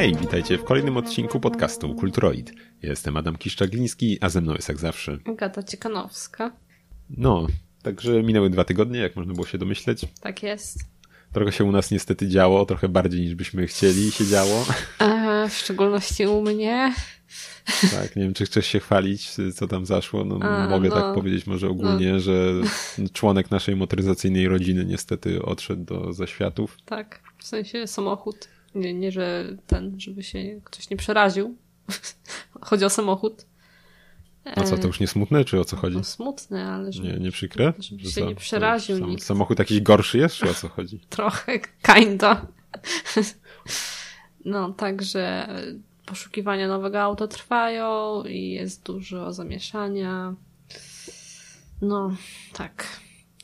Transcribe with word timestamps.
Hej, 0.00 0.16
witajcie 0.16 0.58
w 0.58 0.64
kolejnym 0.64 0.96
odcinku 0.96 1.40
podcastu 1.40 1.94
Kulturoid. 1.94 2.52
Jestem 2.82 3.16
Adam 3.16 3.36
Kiszczagliński, 3.36 4.18
a 4.20 4.28
ze 4.28 4.40
mną 4.40 4.52
jest 4.52 4.68
jak 4.68 4.78
zawsze 4.78 5.18
Agata 5.24 5.62
Ciekanowska. 5.62 6.52
No, 7.10 7.46
także 7.82 8.22
minęły 8.22 8.50
dwa 8.50 8.64
tygodnie, 8.64 8.98
jak 9.00 9.16
można 9.16 9.34
było 9.34 9.46
się 9.46 9.58
domyśleć. 9.58 10.06
Tak 10.20 10.42
jest. 10.42 10.78
Trochę 11.32 11.52
się 11.52 11.64
u 11.64 11.72
nas 11.72 11.90
niestety 11.90 12.28
działo, 12.28 12.66
trochę 12.66 12.88
bardziej 12.88 13.20
niż 13.20 13.34
byśmy 13.34 13.66
chcieli 13.66 14.10
się 14.10 14.26
działo. 14.26 14.66
E, 14.98 15.48
w 15.48 15.54
szczególności 15.54 16.26
u 16.26 16.42
mnie. 16.42 16.94
Tak, 17.90 18.16
nie 18.16 18.22
wiem, 18.22 18.34
czy 18.34 18.44
chcesz 18.44 18.66
się 18.66 18.80
chwalić, 18.80 19.30
co 19.54 19.68
tam 19.68 19.86
zaszło. 19.86 20.24
No, 20.24 20.38
A, 20.42 20.68
mogę 20.68 20.88
no, 20.88 20.94
tak 20.94 21.14
powiedzieć 21.14 21.46
może 21.46 21.68
ogólnie, 21.68 22.12
no. 22.12 22.20
że 22.20 22.52
członek 23.12 23.50
naszej 23.50 23.76
motoryzacyjnej 23.76 24.48
rodziny 24.48 24.84
niestety 24.84 25.42
odszedł 25.42 25.84
do 25.84 26.12
zaświatów. 26.12 26.76
Tak, 26.84 27.20
w 27.38 27.46
sensie 27.46 27.86
samochód. 27.86 28.48
Nie, 28.74 28.94
nie 28.94 29.12
że 29.12 29.56
ten, 29.66 30.00
żeby 30.00 30.22
się 30.22 30.60
ktoś 30.64 30.90
nie 30.90 30.96
przeraził. 30.96 31.56
Chodzi 32.60 32.84
o 32.84 32.90
samochód. 32.90 33.46
A 34.44 34.62
co, 34.64 34.78
to 34.78 34.86
już 34.86 35.00
nie 35.00 35.06
smutne, 35.06 35.44
czy 35.44 35.60
o 35.60 35.64
co 35.64 35.76
chodzi? 35.76 35.96
No, 35.96 36.04
smutne, 36.04 36.66
ale 36.66 36.92
żeby, 36.92 37.08
nie, 37.08 37.18
nie 37.18 37.30
przykre? 37.30 37.72
Żeby 37.78 38.10
się 38.10 38.26
nie 38.26 38.34
przeraził 38.34 38.98
sam, 38.98 39.10
nikt. 39.10 39.22
Samochód 39.22 39.58
jakiś 39.58 39.80
gorszy 39.80 40.18
jest, 40.18 40.34
czy 40.34 40.50
o 40.50 40.54
co 40.54 40.68
chodzi? 40.68 41.00
Trochę, 41.08 41.60
kinda. 41.82 42.46
no, 44.44 44.72
także 44.72 45.48
poszukiwania 46.06 46.68
nowego 46.68 47.00
auta 47.00 47.26
trwają 47.26 48.22
i 48.24 48.50
jest 48.50 48.82
dużo 48.82 49.32
zamieszania. 49.32 50.34
No, 51.82 52.16
tak. 52.52 52.86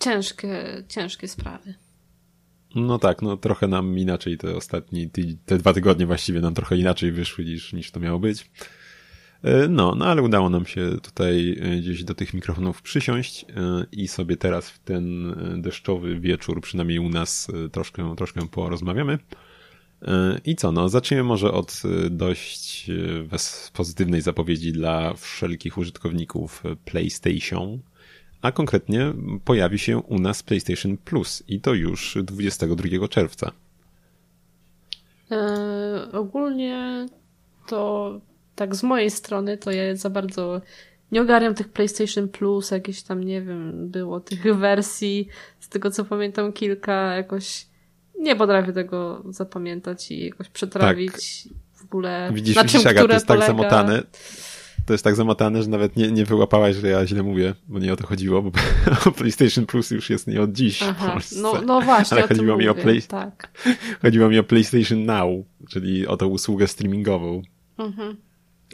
Ciężkie, 0.01 0.85
ciężkie 0.89 1.29
sprawy. 1.29 1.75
No 2.75 2.99
tak, 2.99 3.23
no 3.23 3.37
trochę 3.37 3.69
nam 3.69 3.99
inaczej 3.99 4.39
te 4.39 4.57
ostatnie, 4.57 5.09
te 5.47 5.59
dwa 5.59 5.73
tygodnie 5.73 6.07
właściwie 6.07 6.41
nam 6.41 6.55
trochę 6.55 6.77
inaczej 6.77 7.13
wyszły 7.13 7.45
niż, 7.45 7.73
niż 7.73 7.91
to 7.91 8.01
miało 8.01 8.19
być. 8.19 8.51
E, 9.43 9.69
no, 9.69 9.95
no 9.95 10.07
ale 10.07 10.23
udało 10.23 10.51
nam 10.51 10.67
się 10.67 10.97
tutaj 11.03 11.59
e, 11.61 11.77
gdzieś 11.77 12.05
do 12.05 12.15
tych 12.15 12.35
mikrofonów 12.35 12.83
przysiąść 12.83 13.45
e, 13.45 13.47
i 13.93 14.09
sobie 14.09 14.37
teraz 14.37 14.71
w 14.71 14.79
ten 14.79 15.35
deszczowy 15.63 16.21
wieczór, 16.21 16.61
przynajmniej 16.61 16.99
u 16.99 17.09
nas, 17.09 17.49
troszkę, 17.73 18.17
troszkę 18.17 18.49
porozmawiamy. 18.49 19.19
I 20.45 20.57
co, 20.57 20.73
no 20.73 20.89
zacznijmy 20.89 21.25
może 21.25 21.53
od 21.53 21.83
dość 22.11 22.91
pozytywnej 23.73 24.21
zapowiedzi 24.21 24.73
dla 24.73 25.15
wszelkich 25.15 25.79
użytkowników 25.79 26.63
PlayStation, 26.85 27.79
a 28.43 28.53
konkretnie 28.53 29.13
pojawi 29.45 29.79
się 29.79 29.99
u 29.99 30.19
nas 30.19 30.43
PlayStation 30.43 30.97
Plus 30.97 31.43
i 31.49 31.61
to 31.61 31.75
już 31.75 32.19
22 32.23 33.09
czerwca. 33.09 33.53
E, 35.31 36.09
ogólnie 36.13 37.07
to 37.67 38.21
tak 38.57 38.75
z 38.75 38.83
mojej 38.83 39.11
strony 39.11 39.59
to 39.59 39.71
ja 39.71 39.97
za 39.97 40.11
bardzo 40.11 40.61
nie 41.13 41.23
ogarniam 41.23 41.55
tych 41.55 41.69
PlayStation 41.69 42.29
Plus, 42.29 42.71
jakieś 42.71 43.03
tam, 43.03 43.25
nie 43.25 43.43
wiem, 43.43 43.91
było 43.91 44.21
tych 44.21 44.43
wersji, 44.59 45.29
z 45.61 45.69
tego 45.69 45.91
co 45.91 46.05
pamiętam 46.05 46.53
kilka, 46.53 47.15
jakoś 47.15 47.67
nie 48.19 48.37
potrafię 48.37 48.73
tego 48.73 49.23
zapamiętać 49.31 50.11
i 50.11 50.25
jakoś 50.25 50.49
przetrawić 50.49 51.43
tak. 51.43 51.53
w 51.73 51.85
ogóle 51.85 52.31
Widzisz, 52.33 52.57
na 52.57 52.65
czym, 52.65 52.81
widzisz, 52.81 52.87
Aga, 52.87 53.07
to 53.07 53.15
jest 53.15 53.27
tak 53.27 53.39
polega. 53.39 53.47
tak 53.47 53.57
zamotane, 53.57 54.03
to 54.87 54.95
jest 54.95 55.05
tak 55.05 55.17
zamotane, 55.17 55.63
że 55.63 55.69
nawet 55.69 55.97
nie, 55.97 56.13
nie 56.13 56.25
wyłapałaś, 56.25 56.77
że 56.77 56.89
ja 56.89 57.07
źle 57.07 57.23
mówię, 57.23 57.55
bo 57.69 57.79
nie 57.79 57.93
o 57.93 57.97
to 57.97 58.07
chodziło, 58.07 58.43
bo 58.43 58.51
PlayStation 59.19 59.67
Plus 59.67 59.91
już 59.91 60.11
jest 60.11 60.27
nie 60.27 60.43
od 60.43 60.53
dziś 60.53 60.83
Aha, 60.83 61.09
w 61.09 61.13
Polsce. 61.13 61.41
No, 61.41 61.63
no 61.67 61.81
właśnie, 61.81 62.17
Ale 62.17 62.29
chodziło 62.29 62.47
mi, 62.47 62.53
mówię, 62.53 62.71
o 62.71 62.75
play... 62.75 63.03
tak. 63.03 63.51
chodziło 64.03 64.29
mi 64.29 64.39
o 64.39 64.45
PlayStation 64.45 65.05
Now, 65.05 65.45
czyli 65.69 66.07
o 66.07 66.17
tę 66.17 66.27
usługę 66.27 66.69
streamingową. 66.69 67.43
Mhm. 67.79 68.17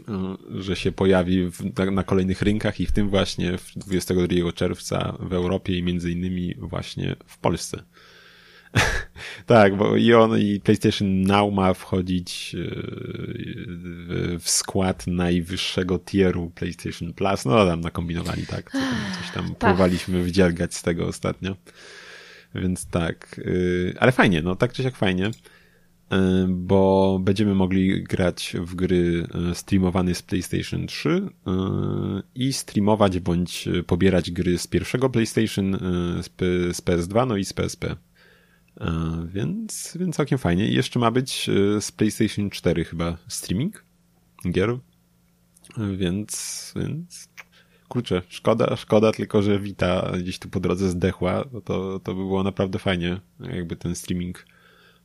E, 0.08 0.36
że 0.60 0.76
się 0.76 0.92
pojawi 0.92 1.50
w, 1.50 1.78
na, 1.78 1.90
na, 1.90 2.02
kolejnych 2.02 2.42
rynkach 2.42 2.80
i 2.80 2.86
w 2.86 2.92
tym 2.92 3.08
właśnie 3.08 3.52
22 3.76 4.52
czerwca 4.52 5.16
w 5.20 5.32
Europie 5.32 5.78
i 5.78 5.82
między 5.82 6.10
innymi 6.10 6.54
właśnie 6.58 7.16
w 7.26 7.38
Polsce. 7.38 7.82
tak, 9.46 9.76
bo 9.76 9.96
i 9.96 10.14
on 10.14 10.38
i 10.38 10.60
PlayStation 10.60 11.22
Now 11.22 11.54
ma 11.54 11.74
wchodzić 11.74 12.54
e, 12.54 12.58
w 14.38 14.50
skład 14.50 15.06
najwyższego 15.06 15.98
tieru 15.98 16.52
PlayStation 16.54 17.12
Plus. 17.12 17.44
No 17.44 17.66
tam 17.66 17.80
nakombinowali, 17.80 18.46
tak? 18.46 18.70
Co 18.70 18.78
tam, 18.78 18.96
coś 19.18 19.30
tam 19.34 19.54
próbowaliśmy 19.54 20.22
wydziergać 20.22 20.74
z 20.74 20.82
tego 20.82 21.06
ostatnio. 21.06 21.56
Więc 22.54 22.86
tak, 22.86 23.40
e, 23.94 24.02
ale 24.02 24.12
fajnie, 24.12 24.42
no 24.42 24.56
tak 24.56 24.72
czy 24.72 24.82
siak 24.82 24.96
fajnie. 24.96 25.30
E, 26.10 26.46
bo 26.48 27.18
będziemy 27.22 27.54
mogli 27.54 28.04
grać 28.04 28.56
w 28.60 28.74
gry 28.74 29.26
streamowane 29.54 30.14
z 30.14 30.22
PlayStation 30.22 30.86
3 30.86 31.08
e, 31.10 31.52
i 32.34 32.52
streamować 32.52 33.20
bądź 33.20 33.68
pobierać 33.86 34.30
gry 34.30 34.58
z 34.58 34.66
pierwszego 34.66 35.10
PlayStation, 35.10 35.78
z 36.72 36.82
PS2, 36.82 37.26
no 37.26 37.36
i 37.36 37.44
z 37.44 37.52
PSP. 37.52 37.96
Więc, 39.26 39.96
więc 40.00 40.16
całkiem 40.16 40.38
fajnie. 40.38 40.68
I 40.68 40.74
jeszcze 40.74 40.98
ma 40.98 41.10
być 41.10 41.50
z 41.80 41.92
PlayStation 41.92 42.50
4 42.50 42.84
chyba 42.84 43.16
streaming 43.28 43.84
gier. 44.50 44.78
Więc, 45.96 46.72
więc 46.76 47.28
kurczę, 47.88 48.22
szkoda, 48.28 48.76
szkoda 48.76 49.12
tylko, 49.12 49.42
że 49.42 49.60
Vita 49.60 50.12
gdzieś 50.18 50.38
tu 50.38 50.48
po 50.48 50.60
drodze 50.60 50.88
zdechła. 50.88 51.44
To, 51.64 52.00
to 52.00 52.14
by 52.14 52.20
było 52.20 52.42
naprawdę 52.42 52.78
fajnie, 52.78 53.20
jakby 53.40 53.76
ten 53.76 53.94
streaming 53.94 54.46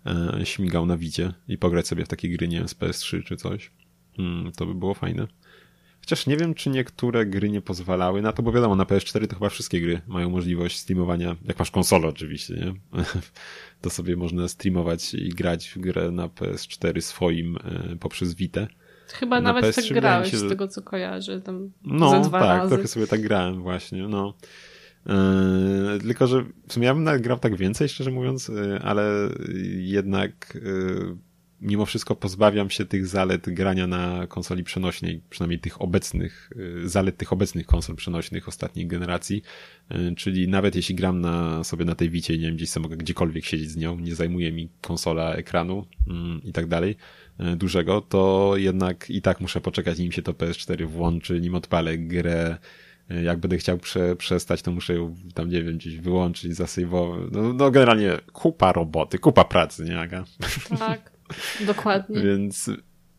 e, 0.06 0.46
śmigał 0.46 0.86
na 0.86 0.98
widzie 0.98 1.34
i 1.48 1.58
pograć 1.58 1.88
sobie 1.88 2.06
w 2.06 2.08
takie 2.08 2.30
gry, 2.30 2.48
nie 2.48 2.58
wiem, 2.58 2.68
z 2.68 2.76
PS3 2.76 3.24
czy 3.24 3.38
coś. 3.38 3.72
Hmm, 4.18 4.52
to 4.52 4.66
by 4.66 4.76
było 4.76 4.94
fajne. 4.94 5.28
Chociaż 6.08 6.28
nie 6.28 6.38
wiem, 6.38 6.54
czy 6.54 6.70
niektóre 6.70 7.26
gry 7.26 7.50
nie 7.50 7.62
pozwalały 7.62 8.22
na 8.22 8.34
to, 8.34 8.44
bo 8.44 8.52
wiadomo, 8.52 8.76
na 8.76 8.84
PS4 8.84 9.28
to 9.28 9.36
chyba 9.36 9.50
wszystkie 9.50 9.82
gry 9.82 10.02
mają 10.08 10.30
możliwość 10.30 10.78
streamowania, 10.78 11.36
jak 11.46 11.60
masz 11.60 11.72
konsolę 11.72 12.08
oczywiście, 12.08 12.54
nie? 12.54 12.74
to 13.82 13.90
sobie 13.90 14.16
można 14.16 14.48
streamować 14.48 15.14
i 15.14 15.30
grać 15.30 15.68
w 15.70 15.78
grę 15.78 16.12
na 16.12 16.28
PS4 16.28 17.02
swoim 17.02 17.58
e, 17.58 17.96
poprzez 17.96 18.34
Vita. 18.34 18.68
Chyba 19.08 19.42
na 19.42 19.54
nawet 19.54 19.76
PS3 19.76 19.88
tak 19.88 19.94
grałeś, 19.94 20.32
się, 20.32 20.38
z 20.38 20.50
tego 20.50 20.68
co 20.68 20.82
kojarzę, 20.82 21.42
tam 21.42 21.72
No, 21.84 22.30
tak, 22.30 22.42
razy. 22.42 22.70
trochę 22.70 22.88
sobie 22.88 23.08
tak 23.08 23.22
grałem 23.22 23.62
właśnie, 23.62 24.08
no. 24.08 24.34
Yy, 25.06 26.00
tylko, 26.00 26.28
że 26.28 26.46
w 26.68 26.74
sumie 26.74 26.86
ja 26.86 26.96
bym 26.96 27.22
grał 27.22 27.40
tak 27.40 27.56
więcej, 27.56 27.90
szczerze 27.90 28.12
mówiąc, 28.12 28.48
yy, 28.48 28.80
ale 28.84 29.30
jednak 29.78 30.58
yy, 30.64 31.18
mimo 31.62 31.86
wszystko 31.86 32.16
pozbawiam 32.16 32.70
się 32.70 32.86
tych 32.86 33.08
zalet 33.08 33.50
grania 33.50 33.88
na 33.88 34.28
konsoli 34.28 34.64
przenośnej, 34.64 35.22
przynajmniej 35.30 35.60
tych 35.60 35.82
obecnych, 35.82 36.50
zalet 36.86 37.18
tych 37.18 37.34
obecnych 37.34 37.66
konsol 37.66 37.96
przenośnych 37.96 38.48
ostatniej 38.48 38.88
generacji, 38.88 39.42
czyli 40.18 40.48
nawet 40.48 40.76
jeśli 40.76 40.96
gram 40.96 41.22
na 41.22 41.64
sobie 41.64 41.86
na 41.86 41.96
tej 41.96 42.10
Wicie, 42.10 42.38
nie 42.38 42.46
wiem, 42.46 42.56
gdzieś 42.56 42.70
sobie 42.70 42.84
mogę 42.84 42.98
gdziekolwiek 42.98 43.46
siedzieć 43.46 43.70
z 43.70 43.78
nią, 43.78 44.00
nie 44.00 44.16
zajmuje 44.16 44.52
mi 44.52 44.70
konsola 44.82 45.34
ekranu 45.34 45.86
mm, 46.08 46.42
i 46.44 46.54
tak 46.54 46.68
dalej, 46.68 46.96
dużego, 47.56 48.02
to 48.02 48.54
jednak 48.56 49.10
i 49.10 49.22
tak 49.22 49.42
muszę 49.42 49.62
poczekać, 49.62 50.00
nim 50.00 50.12
się 50.12 50.22
to 50.22 50.34
PS4 50.34 50.86
włączy, 50.86 51.42
nim 51.42 51.56
odpalę 51.56 51.98
grę, 51.98 52.58
jak 53.24 53.40
będę 53.40 53.58
chciał 53.58 53.78
prze, 53.78 54.16
przestać, 54.16 54.62
to 54.62 54.72
muszę 54.72 54.94
ją 54.94 55.16
tam, 55.34 55.50
nie 55.50 55.64
wiem, 55.64 55.78
gdzieś 55.78 55.98
wyłączyć, 55.98 56.56
zasejwować. 56.56 57.22
No, 57.32 57.54
no 57.54 57.72
generalnie 57.72 58.18
kupa 58.34 58.72
roboty, 58.72 59.20
kupa 59.20 59.44
pracy, 59.44 59.84
nie 59.84 60.00
Aga? 60.00 60.26
Tak, 60.80 61.17
dokładnie. 61.66 62.22
więc, 62.22 62.70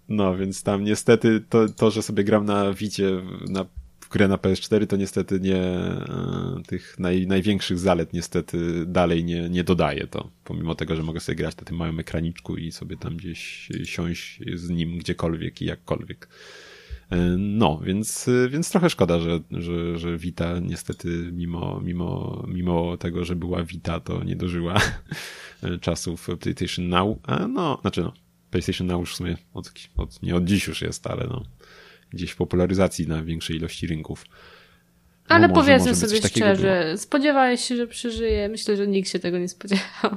no, 0.09 0.37
więc 0.37 0.63
tam 0.63 0.85
niestety 0.85 1.45
to, 1.49 1.69
to, 1.69 1.91
że 1.91 2.03
sobie 2.03 2.25
gram 2.25 2.45
na 2.45 2.73
Wicie, 2.73 3.23
na 3.49 3.67
w 4.09 4.11
grę 4.11 4.29
na 4.29 4.37
PS4, 4.37 4.87
to 4.87 4.97
niestety 4.97 5.41
nie 5.41 5.57
e, 5.57 6.63
tych 6.67 6.99
naj, 6.99 7.27
największych 7.27 7.79
zalet 7.79 8.13
niestety 8.13 8.87
dalej 8.87 9.25
nie, 9.25 9.49
nie 9.49 9.65
dodaje 9.65 10.07
to. 10.07 10.31
Pomimo 10.45 10.75
tego, 10.75 10.97
że 10.97 11.03
mogę 11.03 11.21
sobie 11.21 11.37
grać 11.37 11.57
na 11.57 11.65
tym 11.65 11.77
małym 11.77 12.01
ekraniczku 12.01 12.57
i 12.57 12.73
sobie 12.73 12.97
tam 12.97 13.17
gdzieś 13.17 13.69
siąść 13.85 14.41
z 14.55 14.71
nim 14.71 14.99
gdziekolwiek 14.99 15.63
i 15.63 15.65
jakkolwiek. 15.65 16.29
E, 17.11 17.17
no, 17.39 17.81
więc, 17.85 18.31
więc 18.51 18.71
trochę 18.71 18.91
szkoda, 18.91 19.21
że, 19.21 19.41
że, 19.51 19.99
że 19.99 20.19
Vita 20.19 20.59
niestety 20.59 21.09
mimo, 21.33 21.81
mimo, 21.85 22.45
mimo 22.49 22.97
tego, 22.97 23.25
że 23.25 23.37
była 23.37 23.63
Vita, 23.65 24.01
to 24.01 24.25
nie 24.25 24.37
dożyła 24.37 24.81
czasów 25.81 26.29
PlayStation 26.41 26.89
Now. 26.89 27.19
A 27.23 27.49
no, 27.49 27.79
znaczy 27.81 28.01
no, 28.03 28.13
PlayStation 28.51 28.87
Now 28.87 29.01
już 29.01 29.13
w 29.13 29.17
sumie 29.17 29.37
od, 29.55 29.73
od, 29.97 30.23
nie 30.23 30.37
od 30.37 30.45
dziś 30.45 30.67
już 30.67 30.83
jest, 30.83 31.07
ale 31.07 31.27
no, 31.27 31.43
gdzieś 32.11 32.31
w 32.31 32.37
popularyzacji 32.37 33.09
na 33.09 33.23
większej 33.23 33.57
ilości 33.57 33.87
rynków. 33.87 34.25
No 35.29 35.35
ale 35.35 35.49
może, 35.49 35.61
powiedzmy 35.61 35.91
może 35.93 36.09
sobie 36.09 36.29
szczerze, 36.29 36.85
było. 36.85 36.99
spodziewałeś 36.99 37.61
się, 37.65 37.77
że 37.77 37.87
przeżyje? 37.87 38.49
Myślę, 38.49 38.77
że 38.77 38.87
nikt 38.87 39.09
się 39.11 39.19
tego 39.19 39.39
nie 39.39 39.49
spodziewał. 39.49 40.17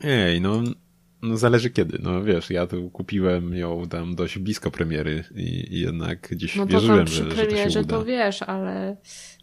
Ej, 0.00 0.40
no 0.40 0.62
no 1.22 1.36
zależy 1.36 1.70
kiedy, 1.70 1.98
no 2.02 2.24
wiesz, 2.24 2.50
ja 2.50 2.66
tu 2.66 2.90
kupiłem 2.90 3.54
ją 3.54 3.88
tam 3.88 4.14
dość 4.14 4.38
blisko 4.38 4.70
premiery 4.70 5.24
i, 5.34 5.74
i 5.74 5.80
jednak 5.80 6.28
gdzieś 6.30 6.56
no 6.56 6.66
wierzyłem, 6.66 7.04
przy 7.04 7.14
że, 7.14 7.24
premierze 7.24 7.56
że 7.56 7.66
to 7.66 7.72
się 7.72 7.80
uda. 7.80 7.98
to 7.98 8.04
wiesz, 8.04 8.42
ale 8.42 8.96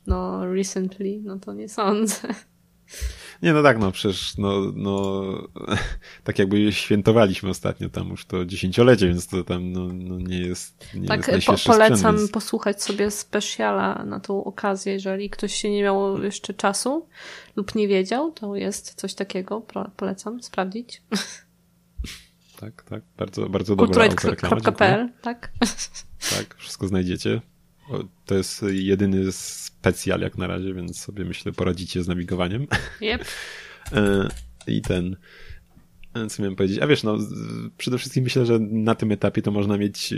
no 0.08 0.46
recently, 0.54 1.20
no 1.24 1.40
to 1.40 1.54
nie 1.54 1.70
sądzę. 1.70 2.28
Nie, 3.42 3.54
no 3.54 3.64
tak, 3.64 3.80
no 3.80 3.92
przecież, 3.92 4.38
no, 4.38 4.72
no, 4.76 5.24
tak 6.24 6.40
jakby 6.40 6.72
świętowaliśmy 6.72 7.50
ostatnio 7.50 7.90
tam 7.90 8.10
już 8.10 8.26
to 8.26 8.46
dziesięciolecie, 8.46 9.08
więc 9.08 9.28
to 9.28 9.44
tam, 9.44 9.72
no, 9.72 9.88
no 9.94 10.20
nie 10.20 10.40
jest, 10.40 10.94
nie 10.96 11.08
tak, 11.08 11.28
jest 11.28 11.48
po, 11.48 11.54
polecam 11.66 11.98
sprzęt, 11.98 12.18
więc... 12.18 12.32
posłuchać 12.32 12.84
sobie 12.84 13.12
specjala 13.12 14.04
na 14.06 14.20
tą 14.20 14.44
okazję, 14.44 14.94
jeżeli 14.94 15.30
ktoś 15.30 15.54
się 15.54 15.70
nie 15.70 15.84
miał 15.84 16.24
jeszcze 16.24 16.54
czasu 16.54 17.08
lub 17.56 17.76
nie 17.76 17.88
wiedział, 17.88 18.32
to 18.32 18.56
jest 18.56 18.94
coś 18.94 19.14
takiego, 19.14 19.62
polecam 19.98 20.44
sprawdzić. 20.44 21.02
Tak, 22.60 22.84
tak, 22.84 23.04
bardzo, 23.18 23.50
bardzo 23.50 23.76
dobra 23.76 24.04
autoreklama, 24.04 24.62
tak? 25.22 25.52
Tak, 26.38 26.56
wszystko 26.58 26.88
znajdziecie. 26.88 27.42
To 28.26 28.36
jest 28.36 28.66
jedyny 28.70 29.32
specjal 29.32 30.22
jak 30.22 30.38
na 30.38 30.48
razie, 30.48 30.74
więc 30.74 31.00
sobie 31.00 31.26
myślę 31.26 31.52
poradzicie 31.52 32.04
z 32.04 32.08
nawigowaniem. 32.08 32.68
Yep. 33.02 33.26
E, 33.94 34.28
I 34.68 34.82
ten, 34.82 35.16
e, 36.14 36.28
co 36.28 36.44
miałem 36.44 36.56
powiedzieć? 36.56 36.80
A 36.80 36.88
wiesz, 36.88 37.04
no 37.04 37.18
przede 37.78 37.98
wszystkim 37.98 38.24
myślę, 38.24 38.46
że 38.46 38.60
na 38.60 38.96
tym 38.96 39.12
etapie 39.12 39.42
to 39.42 39.52
można 39.52 39.78
mieć 39.78 40.14
e, 40.14 40.16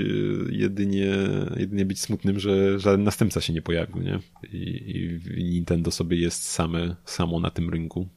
jedynie, 0.49 1.17
jedynie 1.57 1.85
być 1.85 2.01
smutnym, 2.01 2.39
że 2.39 2.79
żaden 2.79 3.03
następca 3.03 3.41
się 3.41 3.53
nie 3.53 3.61
pojawił, 3.61 4.01
nie? 4.01 4.19
I, 4.53 5.19
i 5.37 5.43
Nintendo 5.43 5.91
sobie 5.91 6.17
jest 6.17 6.43
same, 6.43 6.95
samo 7.05 7.39
na 7.39 7.49
tym 7.49 7.69
rynku 7.69 8.07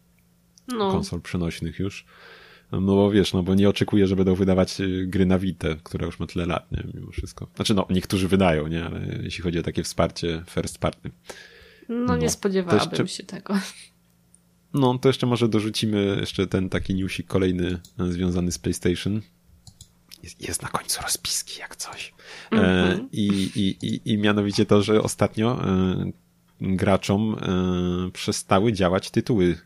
no. 0.68 0.90
konsol 0.90 1.20
przenośnych 1.20 1.78
już. 1.78 2.04
No 2.72 2.80
bo 2.80 3.10
wiesz, 3.10 3.32
no 3.32 3.42
bo 3.42 3.54
nie 3.54 3.68
oczekuję, 3.68 4.06
że 4.06 4.16
będą 4.16 4.34
wydawać 4.34 4.80
y, 4.80 5.06
gry 5.06 5.26
na 5.26 5.38
Vita, 5.38 5.68
która 5.82 6.06
już 6.06 6.20
ma 6.20 6.26
tyle 6.26 6.46
lat, 6.46 6.72
nie, 6.72 6.84
mimo 6.94 7.10
wszystko. 7.10 7.46
Znaczy 7.56 7.74
no, 7.74 7.86
niektórzy 7.90 8.28
wydają, 8.28 8.66
nie, 8.66 8.84
ale 8.84 9.18
jeśli 9.22 9.42
chodzi 9.42 9.58
o 9.58 9.62
takie 9.62 9.82
wsparcie 9.82 10.42
first 10.50 10.78
party. 10.78 11.10
No, 11.88 11.96
no 11.96 12.16
nie 12.16 12.30
spodziewałabym 12.30 12.90
jeszcze... 12.90 13.08
się 13.08 13.22
tego. 13.22 13.58
No, 14.74 14.98
to 14.98 15.08
jeszcze 15.08 15.26
może 15.26 15.48
dorzucimy 15.48 16.16
jeszcze 16.20 16.46
ten 16.46 16.68
taki 16.68 16.94
newsik 16.94 17.26
kolejny 17.26 17.80
e, 17.98 18.12
związany 18.12 18.52
z 18.52 18.58
PlayStation. 18.58 19.20
Jest, 20.22 20.48
jest 20.48 20.62
na 20.62 20.68
końcu 20.68 21.02
rozpiski, 21.02 21.60
jak 21.60 21.76
coś. 21.76 22.14
Mm 22.50 22.64
-hmm. 22.64 22.68
e, 22.68 22.82
mhm. 22.82 23.08
i, 23.12 23.26
i, 23.54 23.86
i, 23.86 24.12
I 24.12 24.18
mianowicie 24.18 24.66
to, 24.66 24.82
że 24.82 25.02
ostatnio 25.02 25.64
e, 25.64 26.12
graczom 26.60 27.34
e, 27.34 28.10
przestały 28.10 28.72
działać 28.72 29.10
tytuły 29.10 29.58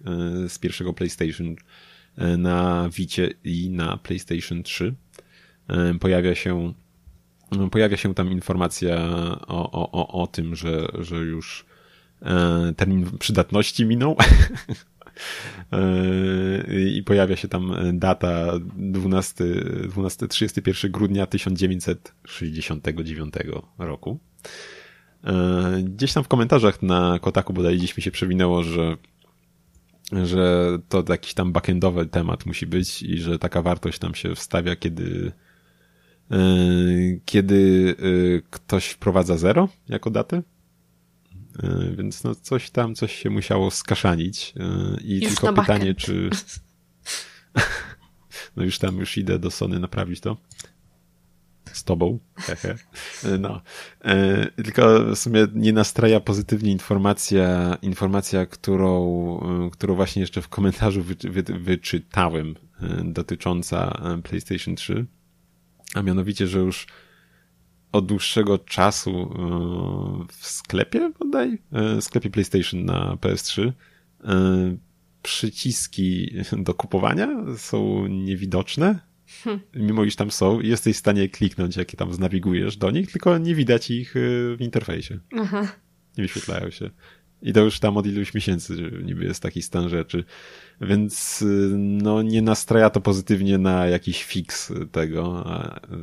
e, 0.44 0.48
z 0.48 0.58
pierwszego 0.58 0.92
PlayStation 0.92 1.56
na 2.16 2.88
Vicie 2.88 3.30
i 3.44 3.70
na 3.70 3.96
PlayStation 3.96 4.62
3. 4.62 4.94
E, 5.68 5.94
pojawia 5.94 6.34
się, 6.34 6.72
pojawia 7.70 7.96
się 7.96 8.14
tam 8.14 8.32
informacja 8.32 8.96
o, 9.46 9.72
o, 9.72 9.92
o, 9.92 10.22
o 10.22 10.26
tym, 10.26 10.56
że, 10.56 10.88
że 10.98 11.16
już 11.16 11.66
e, 12.22 12.72
termin 12.76 13.18
przydatności 13.18 13.86
minął. 13.86 14.16
I 16.96 17.02
pojawia 17.02 17.36
się 17.36 17.48
tam 17.48 17.74
data 17.92 18.52
12, 18.76 19.44
12 19.88 20.28
31 20.28 20.92
grudnia 20.92 21.26
1969 21.26 23.34
roku. 23.78 24.18
Gdzieś 25.82 26.12
tam 26.12 26.24
w 26.24 26.28
komentarzach 26.28 26.82
na 26.82 27.18
Kotaku 27.18 27.52
bodaj 27.52 27.76
gdzieś 27.76 27.96
mi 27.96 28.02
się 28.02 28.10
przewinęło, 28.10 28.62
że 28.62 28.96
że 30.12 30.78
to 30.88 31.04
jakiś 31.08 31.34
tam 31.34 31.52
backendowy 31.52 32.06
temat 32.06 32.46
musi 32.46 32.66
być 32.66 33.02
i 33.02 33.18
że 33.18 33.38
taka 33.38 33.62
wartość 33.62 33.98
tam 33.98 34.14
się 34.14 34.34
wstawia, 34.34 34.76
kiedy 34.76 35.32
yy, 36.30 37.20
kiedy 37.24 37.94
yy, 37.98 38.42
ktoś 38.50 38.88
wprowadza 38.88 39.36
zero 39.36 39.68
jako 39.88 40.10
datę. 40.10 40.42
Yy, 41.62 41.96
więc 41.96 42.24
no 42.24 42.34
coś 42.34 42.70
tam, 42.70 42.94
coś 42.94 43.16
się 43.16 43.30
musiało 43.30 43.70
skaszanić 43.70 44.54
i 45.04 45.20
już 45.20 45.34
tylko 45.34 45.52
pytanie, 45.52 45.94
czy 45.94 46.30
no 48.56 48.64
już 48.64 48.78
tam, 48.78 48.98
już 48.98 49.18
idę 49.18 49.38
do 49.38 49.50
Sony 49.50 49.80
naprawić 49.80 50.20
to 50.20 50.36
z 51.76 51.84
tobą. 51.84 52.18
No. 53.40 53.60
E, 54.04 54.46
tylko 54.50 54.98
w 55.14 55.18
sumie 55.18 55.46
nie 55.54 55.72
nastraja 55.72 56.20
pozytywnie 56.20 56.72
informacja, 56.72 57.78
informacja, 57.82 58.46
którą, 58.46 58.96
e, 59.66 59.70
którą 59.70 59.94
właśnie 59.94 60.20
jeszcze 60.20 60.42
w 60.42 60.48
komentarzu 60.48 61.02
wy, 61.02 61.14
wy, 61.30 61.42
wyczytałem 61.42 62.54
e, 62.82 63.04
dotycząca 63.04 64.02
PlayStation 64.22 64.76
3. 64.76 65.06
A 65.94 66.02
mianowicie, 66.02 66.46
że 66.46 66.58
już 66.58 66.86
od 67.92 68.06
dłuższego 68.06 68.58
czasu 68.58 69.30
w 70.28 70.46
sklepie, 70.46 71.12
bodaj, 71.18 71.58
w 71.72 72.04
sklepie 72.04 72.30
PlayStation 72.30 72.84
na 72.84 73.16
PS3 73.16 73.72
przyciski 75.22 76.32
do 76.52 76.74
kupowania 76.74 77.28
są 77.56 78.06
niewidoczne 78.06 79.00
Hmm. 79.44 79.60
Mimo 79.74 80.04
iż 80.04 80.16
tam 80.16 80.30
są, 80.30 80.60
jesteś 80.60 80.96
w 80.96 80.98
stanie 80.98 81.28
kliknąć, 81.28 81.76
jakie 81.76 81.96
tam 81.96 82.12
znawigujesz 82.12 82.76
do 82.76 82.90
nich, 82.90 83.12
tylko 83.12 83.38
nie 83.38 83.54
widać 83.54 83.90
ich 83.90 84.16
y, 84.16 84.56
w 84.56 84.60
interfejsie. 84.60 85.18
Aha. 85.38 85.68
Nie 86.18 86.24
wyświetlają 86.24 86.70
się. 86.70 86.90
I 87.42 87.52
to 87.52 87.60
już 87.60 87.80
tam 87.80 87.96
od 87.96 88.06
iluś 88.06 88.34
miesięcy 88.34 88.90
niby 89.04 89.24
jest 89.24 89.42
taki 89.42 89.62
stan 89.62 89.88
rzeczy. 89.88 90.24
Więc 90.80 91.42
y, 91.42 91.70
no 91.78 92.22
nie 92.22 92.42
nastraja 92.42 92.90
to 92.90 93.00
pozytywnie 93.00 93.58
na 93.58 93.86
jakiś 93.86 94.24
fix 94.24 94.72
tego, 94.92 95.44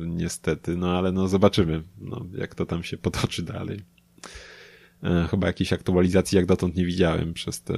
niestety. 0.06 0.76
No 0.76 0.98
ale 0.98 1.12
no 1.12 1.28
zobaczymy, 1.28 1.82
no, 2.00 2.26
jak 2.38 2.54
to 2.54 2.66
tam 2.66 2.82
się 2.82 2.98
potoczy 2.98 3.42
dalej. 3.42 3.80
E, 5.04 5.28
chyba 5.30 5.46
jakiejś 5.46 5.72
aktualizacji 5.72 6.36
jak 6.36 6.46
dotąd 6.46 6.76
nie 6.76 6.86
widziałem 6.86 7.34
przez 7.34 7.62
te 7.62 7.74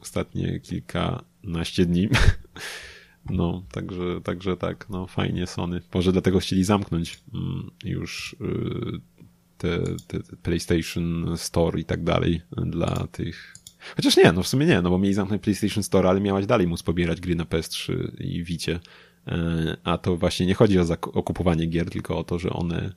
ostatnie 0.00 0.60
kilkanaście 0.60 1.86
dni. 1.86 2.08
No, 3.30 3.62
także, 3.72 4.20
także 4.24 4.56
tak, 4.56 4.86
no 4.90 5.06
fajnie 5.06 5.46
Sony. 5.46 5.80
Może 5.94 6.12
dlatego 6.12 6.38
chcieli 6.38 6.64
zamknąć 6.64 7.20
mm, 7.34 7.70
już 7.84 8.36
y, 8.40 9.00
te, 9.58 9.78
te, 10.06 10.36
PlayStation 10.42 11.36
Store 11.36 11.80
i 11.80 11.84
tak 11.84 12.04
dalej 12.04 12.40
dla 12.56 13.06
tych 13.06 13.56
Chociaż 13.96 14.16
nie, 14.16 14.32
no 14.32 14.42
w 14.42 14.48
sumie 14.48 14.66
nie, 14.66 14.82
no 14.82 14.90
bo 14.90 14.98
mieli 14.98 15.14
zamknąć 15.14 15.42
PlayStation 15.42 15.82
Store, 15.82 16.08
ale 16.08 16.20
miałaś 16.20 16.46
dalej 16.46 16.66
móc 16.66 16.82
pobierać 16.82 17.20
gry 17.20 17.34
na 17.34 17.44
PS3 17.44 17.92
i 18.18 18.44
Wicie. 18.44 18.80
E, 19.26 19.76
a 19.84 19.98
to 19.98 20.16
właśnie 20.16 20.46
nie 20.46 20.54
chodzi 20.54 20.80
o, 20.80 20.84
o 21.12 21.22
kupowanie 21.22 21.66
gier, 21.66 21.90
tylko 21.90 22.18
o 22.18 22.24
to, 22.24 22.38
że 22.38 22.50
one 22.50 22.92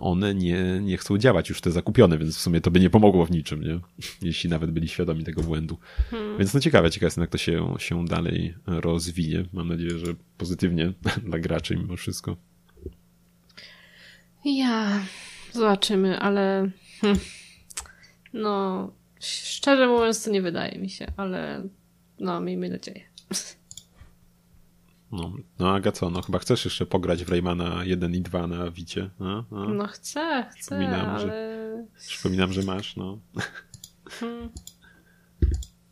one 0.00 0.34
nie, 0.34 0.80
nie 0.80 0.96
chcą 0.96 1.18
działać 1.18 1.48
już 1.48 1.60
te 1.60 1.70
zakupione, 1.70 2.18
więc 2.18 2.36
w 2.36 2.40
sumie 2.40 2.60
to 2.60 2.70
by 2.70 2.80
nie 2.80 2.90
pomogło 2.90 3.26
w 3.26 3.30
niczym, 3.30 3.62
nie? 3.62 3.80
Jeśli 4.22 4.50
nawet 4.50 4.70
byli 4.70 4.88
świadomi 4.88 5.24
tego 5.24 5.42
błędu. 5.42 5.78
Hmm. 6.10 6.38
Więc 6.38 6.54
no 6.54 6.60
ciekawe, 6.60 6.90
ciekawe 6.90 7.06
jestem, 7.06 7.22
jak 7.22 7.30
to 7.30 7.38
się, 7.38 7.74
się 7.78 8.04
dalej 8.04 8.54
rozwinie. 8.66 9.44
Mam 9.52 9.68
nadzieję, 9.68 9.98
że 9.98 10.14
pozytywnie 10.38 10.92
dla 11.28 11.38
graczy 11.38 11.76
mimo 11.76 11.96
wszystko. 11.96 12.36
Ja, 14.44 15.04
zobaczymy, 15.52 16.18
ale 16.18 16.70
hm, 17.00 17.18
no, 18.32 18.90
szczerze 19.20 19.86
mówiąc 19.86 20.24
to 20.24 20.30
nie 20.30 20.42
wydaje 20.42 20.78
mi 20.78 20.90
się, 20.90 21.06
ale 21.16 21.62
no, 22.20 22.40
miejmy 22.40 22.68
nadzieję. 22.68 23.00
No, 25.12 25.32
no 25.58 25.74
Aga 25.74 25.92
co, 25.92 26.10
no 26.10 26.22
chyba 26.22 26.38
chcesz 26.38 26.64
jeszcze 26.64 26.86
pograć 26.86 27.24
w 27.24 27.28
Raymana 27.28 27.84
1 27.84 28.14
i 28.14 28.20
2 28.20 28.46
na 28.46 28.70
Wicie? 28.70 29.10
No, 29.20 29.44
no. 29.50 29.68
no 29.68 29.86
chcę, 29.86 30.46
chcę, 30.50 30.60
przypominam, 30.60 31.06
ale... 31.06 31.22
Że, 31.22 31.84
przypominam, 32.08 32.52
że 32.52 32.62
masz, 32.62 32.96
no. 32.96 33.18
Hmm. 34.20 34.48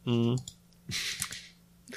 Mm. 0.07 0.37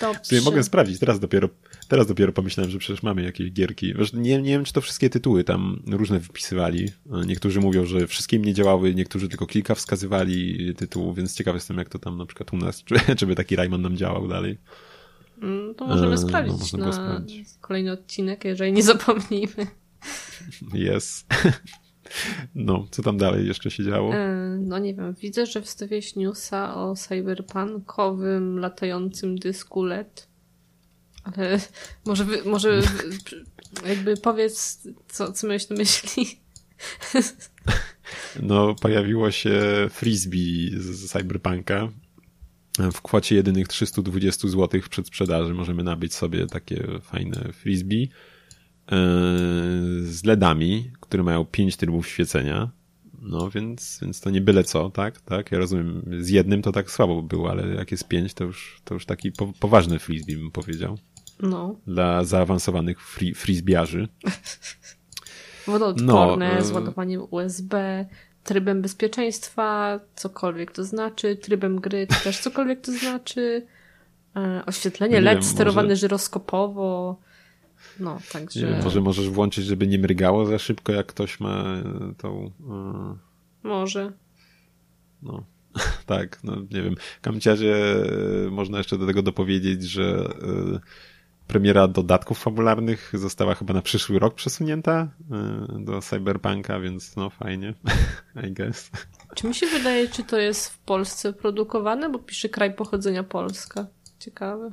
Dobrze. 0.01 0.41
mogę 0.41 0.63
sprawdzić, 0.63 0.99
teraz 0.99 1.19
dopiero, 1.19 1.49
teraz 1.87 2.07
dopiero 2.07 2.33
pomyślałem, 2.33 2.71
że 2.71 2.79
przecież 2.79 3.03
mamy 3.03 3.23
jakieś 3.23 3.51
gierki. 3.51 3.93
Nie, 4.13 4.41
nie 4.41 4.51
wiem, 4.51 4.63
czy 4.63 4.73
to 4.73 4.81
wszystkie 4.81 5.09
tytuły 5.09 5.43
tam 5.43 5.83
różne 5.87 6.19
wypisywali. 6.19 6.91
Niektórzy 7.25 7.59
mówią, 7.59 7.85
że 7.85 8.07
wszystkie 8.07 8.37
im 8.37 8.45
nie 8.45 8.53
działały, 8.53 8.95
niektórzy 8.95 9.29
tylko 9.29 9.45
kilka 9.45 9.75
wskazywali 9.75 10.75
tytułów, 10.75 11.17
więc 11.17 11.35
ciekaw 11.35 11.55
jestem, 11.55 11.77
jak 11.77 11.89
to 11.89 11.99
tam 11.99 12.17
na 12.17 12.25
przykład 12.25 12.53
u 12.53 12.57
nas, 12.57 12.83
czy, 12.85 13.15
czy 13.15 13.27
by 13.27 13.35
taki 13.35 13.55
Rayman 13.55 13.81
nam 13.81 13.97
działał 13.97 14.27
dalej. 14.27 14.57
Mm, 15.41 15.75
to 15.75 15.87
możemy 15.87 16.11
eee, 16.11 16.17
sprawdzić 16.17 16.73
no, 16.73 16.85
na 16.85 16.93
sprawdzić. 16.93 17.47
kolejny 17.61 17.91
odcinek, 17.91 18.45
jeżeli 18.45 18.71
nie 18.71 18.83
zapomnimy. 18.83 19.67
Jest. 20.73 21.27
No, 22.55 22.87
co 22.91 23.03
tam 23.03 23.17
dalej 23.17 23.47
jeszcze 23.47 23.71
się 23.71 23.83
działo? 23.83 24.13
Eee, 24.15 24.59
no 24.59 24.79
nie 24.79 24.93
wiem, 24.95 25.13
widzę, 25.13 25.45
że 25.45 25.61
wstawiłeś 25.61 26.15
newsa 26.15 26.75
o 26.75 26.95
cyberpunkowym 26.95 28.59
latającym 28.59 29.35
dysku 29.37 29.83
LED. 29.83 30.27
Ale 31.23 31.59
może, 32.05 32.25
może 32.45 32.81
jakby 33.85 34.17
powiedz, 34.17 34.87
co, 35.07 35.33
co 35.33 35.47
miałeś 35.47 35.69
na 35.69 35.75
myśli. 35.75 36.25
No, 38.41 38.75
pojawiło 38.75 39.31
się 39.31 39.61
frisbee 39.89 40.71
z 40.77 41.11
Cyberpunka, 41.11 41.89
w 42.77 43.01
kwocie 43.01 43.35
jedynych 43.35 43.67
320 43.67 44.47
zł 44.47 44.81
w 44.81 44.89
przedsprzedaży 44.89 45.53
możemy 45.53 45.83
nabyć 45.83 46.13
sobie 46.13 46.47
takie 46.47 46.87
fajne 47.01 47.53
frisbee 47.53 48.03
e, 48.03 48.95
z 50.01 50.23
LEDami, 50.23 50.91
które 50.99 51.23
mają 51.23 51.45
5 51.45 51.77
trybów 51.77 52.07
świecenia. 52.07 52.71
No, 53.21 53.49
więc, 53.49 53.99
więc 54.01 54.21
to 54.21 54.29
nie 54.29 54.41
byle 54.41 54.63
co, 54.63 54.89
tak? 54.89 55.21
tak? 55.21 55.51
Ja 55.51 55.57
rozumiem, 55.57 56.01
z 56.19 56.29
jednym 56.29 56.61
to 56.61 56.71
tak 56.71 56.91
słabo 56.91 57.21
było, 57.21 57.51
ale 57.51 57.75
jak 57.75 57.91
jest 57.91 58.07
pięć, 58.07 58.33
to 58.33 58.43
już, 58.43 58.81
to 58.83 58.93
już 58.93 59.05
taki 59.05 59.31
po, 59.31 59.53
poważny 59.59 59.99
frisbee 59.99 60.35
bym 60.35 60.51
powiedział. 60.51 60.97
No. 61.41 61.79
Dla 61.87 62.23
zaawansowanych 62.23 63.01
fri, 63.01 63.35
frisbiarzy. 63.35 64.07
Wodoodporne, 65.67 66.55
no, 66.55 66.65
z 66.65 66.71
ładowaniem 66.71 67.21
USB, 67.29 68.05
trybem 68.43 68.81
bezpieczeństwa, 68.81 69.99
cokolwiek 70.15 70.71
to 70.71 70.83
znaczy, 70.83 71.35
trybem 71.35 71.79
gry 71.79 72.07
też 72.23 72.39
cokolwiek 72.39 72.81
to 72.81 72.91
znaczy, 72.91 73.65
e, 74.35 74.63
oświetlenie 74.65 75.21
LED 75.21 75.45
sterowane 75.45 75.87
może... 75.87 75.95
żyroskopowo, 75.95 77.19
no, 77.99 78.19
także... 78.31 78.67
Wiem, 78.67 78.83
może 78.83 79.01
możesz 79.01 79.29
włączyć, 79.29 79.65
żeby 79.65 79.87
nie 79.87 79.99
mrygało 79.99 80.45
za 80.45 80.59
szybko, 80.59 80.91
jak 80.91 81.07
ktoś 81.07 81.39
ma 81.39 81.63
e, 81.63 82.13
tą... 82.17 82.51
E... 82.69 83.17
Może. 83.63 84.11
No, 85.21 85.43
tak, 86.05 86.43
no 86.43 86.55
nie 86.55 86.81
wiem. 86.81 86.95
W 87.17 87.21
kamciarze 87.21 88.03
e, 88.47 88.49
można 88.49 88.77
jeszcze 88.77 88.97
do 88.97 89.07
tego 89.07 89.21
dopowiedzieć, 89.21 89.83
że 89.83 90.29
e, 90.75 90.79
premiera 91.49 91.87
dodatków 91.87 92.39
fabularnych 92.39 93.11
została 93.13 93.55
chyba 93.55 93.73
na 93.73 93.81
przyszły 93.81 94.19
rok 94.19 94.35
przesunięta 94.35 95.07
e, 95.31 95.79
do 95.79 96.01
Cyberpunka, 96.01 96.79
więc 96.79 97.15
no 97.15 97.29
fajnie, 97.29 97.73
I 98.47 98.51
guess. 98.51 98.91
Czy 99.35 99.47
mi 99.47 99.55
się 99.55 99.67
wydaje, 99.67 100.07
czy 100.07 100.23
to 100.23 100.37
jest 100.37 100.69
w 100.69 100.79
Polsce 100.79 101.33
produkowane, 101.33 102.09
bo 102.09 102.19
pisze 102.19 102.49
kraj 102.49 102.73
pochodzenia 102.73 103.23
Polska. 103.23 103.87
Ciekawe. 104.19 104.71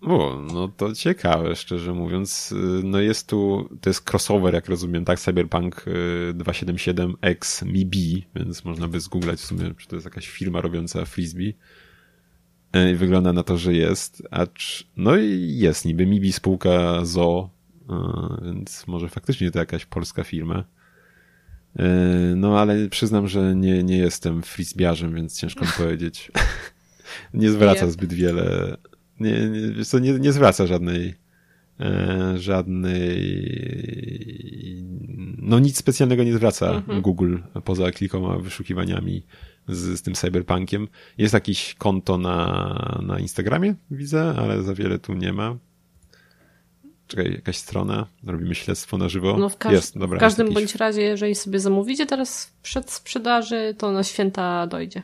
O, 0.00 0.42
no 0.52 0.68
to 0.68 0.94
ciekawe, 0.94 1.56
szczerze 1.56 1.92
mówiąc. 1.92 2.54
No 2.84 3.00
jest 3.00 3.28
tu, 3.28 3.68
to 3.80 3.90
jest 3.90 4.10
crossover, 4.10 4.54
jak 4.54 4.68
rozumiem, 4.68 5.04
tak? 5.04 5.20
Cyberpunk 5.20 5.84
277 6.34 7.14
X 7.20 7.62
MiB, 7.62 7.94
więc 8.36 8.64
można 8.64 8.88
by 8.88 9.00
zgooglać 9.00 9.38
w 9.38 9.44
sumie, 9.44 9.74
czy 9.78 9.88
to 9.88 9.96
jest 9.96 10.04
jakaś 10.04 10.28
firma 10.28 10.60
robiąca 10.60 11.04
frisbee. 11.04 11.54
E, 12.72 12.90
I 12.90 12.94
wygląda 12.94 13.32
na 13.32 13.42
to, 13.42 13.58
że 13.58 13.74
jest. 13.74 14.22
Acz, 14.30 14.84
no 14.96 15.16
i 15.16 15.56
jest 15.58 15.84
niby 15.84 16.06
MiBi 16.06 16.32
spółka 16.32 17.04
ZO, 17.04 17.50
e, 17.90 18.44
więc 18.44 18.86
może 18.86 19.08
faktycznie 19.08 19.50
to 19.50 19.58
jakaś 19.58 19.86
polska 19.86 20.24
firma. 20.24 20.64
E, 21.78 21.84
no 22.36 22.60
ale 22.60 22.88
przyznam, 22.88 23.28
że 23.28 23.56
nie, 23.56 23.82
nie 23.82 23.98
jestem 23.98 24.42
frisbiarzem, 24.42 25.14
więc 25.14 25.40
ciężko 25.40 25.64
mi 25.64 25.70
powiedzieć. 25.76 26.32
nie 27.34 27.50
zwraca 27.50 27.90
zbyt 27.90 28.12
wiele. 28.12 28.76
Nie, 29.20 29.48
nie, 29.48 29.84
co, 29.84 29.98
nie, 29.98 30.12
nie 30.12 30.32
zwraca 30.32 30.66
żadnej 30.66 31.14
żadnej 32.36 33.18
no 35.38 35.58
nic 35.58 35.76
specjalnego 35.76 36.24
nie 36.24 36.34
zwraca 36.34 36.70
mhm. 36.70 37.02
Google 37.02 37.36
poza 37.64 37.90
kilkoma 37.92 38.38
wyszukiwaniami 38.38 39.22
z, 39.68 39.98
z 39.98 40.02
tym 40.02 40.14
cyberpunkiem. 40.14 40.88
Jest 41.18 41.34
jakieś 41.34 41.74
konto 41.74 42.18
na, 42.18 43.00
na 43.02 43.18
Instagramie, 43.18 43.74
widzę, 43.90 44.34
ale 44.38 44.62
za 44.62 44.74
wiele 44.74 44.98
tu 44.98 45.14
nie 45.14 45.32
ma. 45.32 45.56
Czekaj, 47.06 47.32
jakaś 47.32 47.56
strona, 47.56 48.06
robimy 48.24 48.54
śledztwo 48.54 48.98
na 48.98 49.08
żywo. 49.08 49.36
No 49.38 49.48
w, 49.48 49.56
każ 49.56 49.72
jest, 49.72 49.98
dobra, 49.98 50.18
w 50.18 50.20
każdym 50.20 50.46
jakiś... 50.46 50.54
bądź 50.54 50.74
razie, 50.74 51.02
jeżeli 51.02 51.34
sobie 51.34 51.60
zamówicie 51.60 52.06
teraz 52.06 52.52
przed 52.62 52.90
sprzedaży, 52.90 53.74
to 53.78 53.92
na 53.92 54.04
święta 54.04 54.66
dojdzie. 54.66 55.02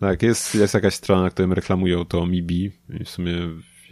Tak, 0.00 0.22
jest, 0.22 0.54
jest 0.54 0.74
jakaś 0.74 0.94
strona, 0.94 1.22
na 1.22 1.30
której 1.30 1.54
reklamują 1.54 2.04
to 2.04 2.26
MIBI 2.26 2.72
i 3.00 3.04
w 3.04 3.10
sumie 3.10 3.34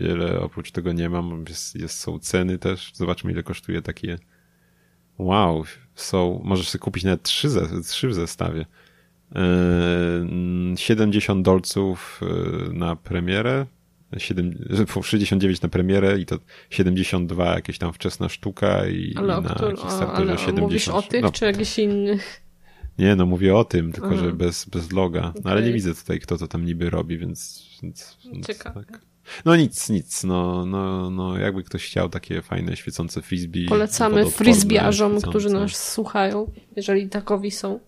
wiele 0.00 0.40
oprócz 0.40 0.70
tego 0.70 0.92
nie 0.92 1.08
mam. 1.08 1.44
Jest, 1.48 1.76
jest, 1.76 1.98
są 1.98 2.18
ceny 2.18 2.58
też. 2.58 2.90
Zobaczmy, 2.94 3.32
ile 3.32 3.42
kosztuje 3.42 3.82
takie. 3.82 4.18
Wow, 5.18 5.64
są. 5.94 6.40
Możesz 6.44 6.68
sobie 6.68 6.80
kupić 6.80 7.04
nawet 7.04 7.22
trzy, 7.22 7.48
trzy 7.88 8.08
w 8.08 8.14
zestawie. 8.14 8.66
70 10.76 11.44
dolców 11.44 12.20
e, 12.22 12.72
na 12.72 12.96
premierę, 12.96 13.66
69 14.18 15.62
na 15.62 15.68
premierę 15.68 16.18
i 16.18 16.26
to 16.26 16.38
72 16.70 17.54
jakieś 17.54 17.78
tam 17.78 17.92
wczesna 17.92 18.28
sztuka 18.28 18.86
i, 18.86 19.14
ale 19.16 19.38
i 19.38 19.42
na 19.42 19.54
który, 19.54 19.76
ale 20.14 20.38
70. 20.38 20.60
Mówisz 20.60 20.88
o 20.88 21.02
tych 21.02 21.22
no, 21.22 21.32
czy 21.32 21.44
jakichś 21.44 21.78
innych? 21.78 22.40
Nie, 22.98 23.16
no 23.16 23.26
mówię 23.26 23.56
o 23.56 23.64
tym, 23.64 23.92
tylko 23.92 24.16
że 24.16 24.32
bez, 24.32 24.64
bez 24.64 24.92
loga. 24.92 25.20
No, 25.20 25.40
okay. 25.40 25.52
ale 25.52 25.62
nie 25.62 25.72
widzę 25.72 25.94
tutaj, 25.94 26.20
kto 26.20 26.38
to 26.38 26.48
tam 26.48 26.64
niby 26.64 26.90
robi, 26.90 27.18
więc... 27.18 27.68
więc, 27.82 28.18
więc 28.32 28.46
Ciekawe. 28.46 28.84
Tak. 28.84 29.00
No 29.44 29.56
nic, 29.56 29.90
nic. 29.90 30.24
No, 30.24 30.66
no, 30.66 31.10
no 31.10 31.38
jakby 31.38 31.62
ktoś 31.62 31.86
chciał 31.86 32.08
takie 32.08 32.42
fajne, 32.42 32.76
świecące 32.76 33.22
frisbee. 33.22 33.66
Polecamy 33.66 34.30
frisbeearzom, 34.30 35.20
którzy 35.20 35.50
nas 35.50 35.92
słuchają, 35.92 36.52
jeżeli 36.76 37.08
takowi 37.08 37.50
są. 37.50 37.80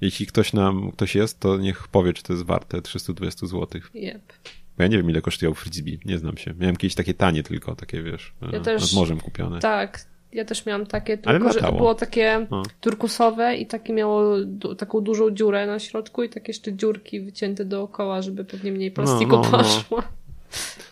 Jeśli 0.00 0.26
ktoś 0.26 0.52
nam, 0.52 0.92
ktoś 0.92 1.14
jest, 1.14 1.40
to 1.40 1.58
niech 1.58 1.88
powie, 1.88 2.12
czy 2.12 2.22
to 2.22 2.32
jest 2.32 2.44
warte 2.44 2.82
320 2.82 3.46
zł. 3.46 3.80
Yep. 3.94 4.32
Bo 4.76 4.82
ja 4.82 4.88
nie 4.88 4.96
wiem, 4.96 5.10
ile 5.10 5.20
kosztują 5.20 5.54
frisbee, 5.54 5.98
nie 6.04 6.18
znam 6.18 6.36
się. 6.36 6.54
Miałem 6.58 6.74
jakieś 6.74 6.94
takie 6.94 7.14
tanie 7.14 7.42
tylko, 7.42 7.76
takie 7.76 8.02
wiesz, 8.02 8.32
ja 8.52 8.60
też, 8.60 8.82
nad 8.82 8.92
morzem 8.92 9.20
kupione. 9.20 9.58
Tak, 9.60 10.04
ja 10.32 10.44
też 10.44 10.66
miałam 10.66 10.86
takie, 10.86 11.18
tylko 11.18 11.52
że 11.52 11.60
to 11.60 11.72
było 11.72 11.94
takie 11.94 12.46
no. 12.50 12.62
turkusowe 12.80 13.56
i 13.56 13.66
takie 13.66 13.92
miało 13.92 14.36
taką 14.78 15.00
dużą 15.00 15.30
dziurę 15.30 15.66
na 15.66 15.78
środku 15.78 16.22
i 16.22 16.28
takie 16.28 16.50
jeszcze 16.50 16.72
dziurki 16.72 17.20
wycięte 17.20 17.64
dookoła, 17.64 18.22
żeby 18.22 18.44
pewnie 18.44 18.72
mniej 18.72 18.90
plastiku 18.90 19.30
no, 19.30 19.42
no, 19.42 19.50
no. 19.50 19.58
poszło. 19.58 19.98
No 19.98 20.27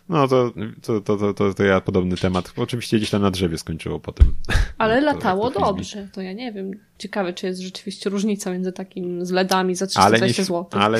to, 0.08 0.52
to, 0.82 1.00
to, 1.00 1.34
to, 1.34 1.54
to 1.54 1.64
ja 1.64 1.80
podobny 1.80 2.16
temat. 2.16 2.52
Oczywiście 2.56 2.96
gdzieś 2.96 3.10
tam 3.10 3.22
na 3.22 3.30
drzewie 3.30 3.58
skończyło 3.58 4.00
potem. 4.00 4.34
Ale 4.78 5.00
latało 5.00 5.50
dobrze. 5.50 6.08
To 6.12 6.20
ja 6.20 6.32
nie 6.32 6.52
wiem. 6.52 6.70
Ciekawe, 6.98 7.32
czy 7.32 7.46
jest 7.46 7.60
rzeczywiście 7.60 8.10
różnica 8.10 8.50
między 8.50 8.72
takim 8.72 9.26
z 9.26 9.30
LEDami 9.30 9.74
za 9.74 9.86
320 9.86 10.44
zł. 10.44 10.66
Ale, 10.70 10.98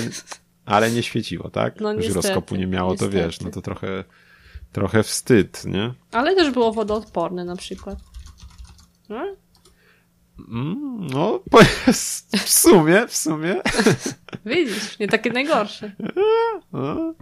ale 0.65 0.91
nie 0.91 1.03
świeciło, 1.03 1.51
tak? 1.51 1.81
No 1.81 1.93
niestety, 1.93 2.13
Żyroskopu 2.13 2.57
nie 2.57 2.67
miało, 2.67 2.91
niestety. 2.91 3.13
to 3.13 3.25
wiesz, 3.25 3.41
no 3.41 3.51
to 3.51 3.63
trochę, 3.63 4.05
trochę 4.73 5.03
wstyd, 5.03 5.65
nie? 5.65 5.95
Ale 6.13 6.35
też 6.35 6.51
było 6.51 6.73
wodoodporne 6.73 7.45
na 7.45 7.57
przykład. 7.57 7.99
No, 9.09 9.37
mm, 10.49 11.07
no 11.13 11.41
w 12.37 12.49
sumie, 12.51 13.07
w 13.09 13.17
sumie. 13.17 13.57
Widzisz, 14.47 14.99
nie 14.99 15.09
takie 15.09 15.33
najgorsze. 15.33 15.93
No. 16.73 17.15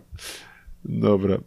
Dobra. 0.84 1.38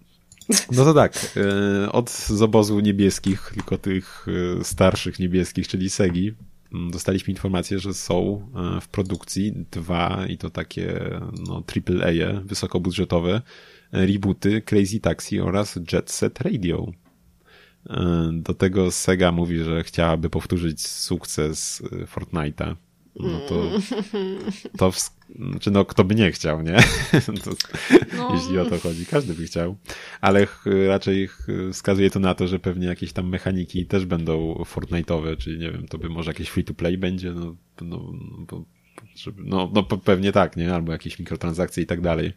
No 0.71 0.85
to 0.85 0.93
tak, 0.93 1.37
e, 1.85 1.91
od 1.91 2.09
z 2.09 2.41
obozu 2.41 2.79
niebieskich, 2.79 3.51
tylko 3.53 3.77
tych 3.77 4.25
e, 4.59 4.63
starszych 4.63 5.19
niebieskich, 5.19 5.67
czyli 5.67 5.89
Segi, 5.89 6.33
dostaliśmy 6.91 7.31
informację, 7.31 7.79
że 7.79 7.93
są 7.93 8.41
e, 8.77 8.81
w 8.81 8.87
produkcji 8.87 9.53
dwa 9.71 10.25
i 10.27 10.37
to 10.37 10.49
takie 10.49 11.19
no, 11.47 11.63
AAA, 11.75 12.41
wysokobudżetowe 12.45 13.41
rebooty 13.91 14.61
Crazy 14.61 14.99
Taxi 14.99 15.39
oraz 15.39 15.79
Jet 15.93 16.11
Set 16.11 16.41
Radio. 16.41 16.91
Do 18.33 18.53
tego 18.53 18.91
Sega 18.91 19.31
mówi, 19.31 19.63
że 19.63 19.83
chciałaby 19.83 20.29
powtórzyć 20.29 20.87
sukces 20.87 21.83
Fortnite'a 22.15 22.75
no 23.19 23.39
to, 23.39 23.71
to 24.77 24.91
w, 24.91 24.99
znaczy 25.35 25.71
no 25.71 25.85
kto 25.85 26.03
by 26.03 26.15
nie 26.15 26.31
chciał, 26.31 26.61
nie? 26.61 26.77
To, 27.43 27.51
no. 28.17 28.35
Jeśli 28.35 28.59
o 28.59 28.65
to 28.65 28.79
chodzi, 28.79 29.05
każdy 29.05 29.33
by 29.33 29.45
chciał. 29.45 29.77
Ale 30.21 30.47
raczej 30.87 31.29
wskazuje 31.73 32.09
to 32.09 32.19
na 32.19 32.35
to, 32.35 32.47
że 32.47 32.59
pewnie 32.59 32.87
jakieś 32.87 33.13
tam 33.13 33.29
mechaniki 33.29 33.85
też 33.85 34.05
będą 34.05 34.53
Fortnite'owe, 34.53 35.37
czyli 35.37 35.59
nie 35.59 35.71
wiem, 35.71 35.87
to 35.87 35.97
by 35.97 36.09
może 36.09 36.29
jakieś 36.29 36.49
free-to-play 36.49 36.97
będzie, 36.97 37.31
no, 37.31 37.55
no, 37.81 38.13
no, 38.51 38.63
no, 39.37 39.71
no 39.73 39.83
pewnie 39.83 40.31
tak, 40.31 40.57
nie? 40.57 40.73
Albo 40.73 40.91
jakieś 40.91 41.19
mikrotransakcje 41.19 41.83
i 41.83 41.85
tak 41.85 42.01
dalej 42.01 42.33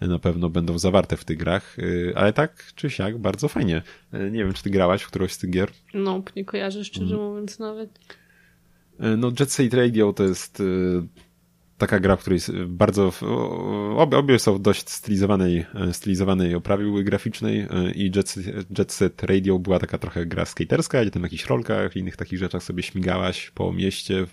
na 0.00 0.18
pewno 0.18 0.50
będą 0.50 0.78
zawarte 0.78 1.16
w 1.16 1.24
tych 1.24 1.36
grach, 1.36 1.76
ale 2.14 2.32
tak 2.32 2.72
czy 2.74 2.90
siak 2.90 3.18
bardzo 3.18 3.48
fajnie. 3.48 3.82
Nie 4.12 4.44
wiem, 4.44 4.52
czy 4.52 4.62
ty 4.62 4.70
grałaś 4.70 5.02
w 5.02 5.06
którąś 5.06 5.32
z 5.32 5.38
tych 5.38 5.50
gier? 5.50 5.70
No, 5.94 6.22
nie 6.36 6.44
kojarzę 6.44 6.84
szczerze 6.84 7.14
mm. 7.14 7.26
mówiąc 7.26 7.58
nawet. 7.58 7.98
E, 9.00 9.16
no 9.16 9.32
Jet 9.40 9.52
Set 9.52 9.74
Radio 9.74 10.12
to 10.12 10.24
jest 10.24 10.60
e, 10.60 10.64
taka 11.78 12.00
gra, 12.00 12.16
w 12.16 12.20
której 12.20 12.40
bardzo, 12.68 13.12
obie, 13.96 14.18
obie 14.18 14.38
są 14.38 14.54
w 14.54 14.60
dość 14.60 14.88
stylizowanej, 14.88 15.66
e, 15.74 15.92
stylizowanej 15.92 16.54
oprawie 16.54 17.04
graficznej 17.04 17.66
i 17.94 18.10
Jet, 18.16 18.34
Jet 18.78 18.92
Set 18.92 19.22
Radio 19.22 19.58
była 19.58 19.78
taka 19.78 19.98
trochę 19.98 20.26
gra 20.26 20.44
skaterska, 20.44 21.02
gdzie 21.02 21.10
tam 21.10 21.22
w 21.22 21.24
jakichś 21.24 21.46
rolkach 21.46 21.96
i 21.96 21.98
innych 21.98 22.16
takich 22.16 22.38
rzeczach 22.38 22.62
sobie 22.62 22.82
śmigałaś 22.82 23.50
po 23.50 23.72
mieście. 23.72 24.26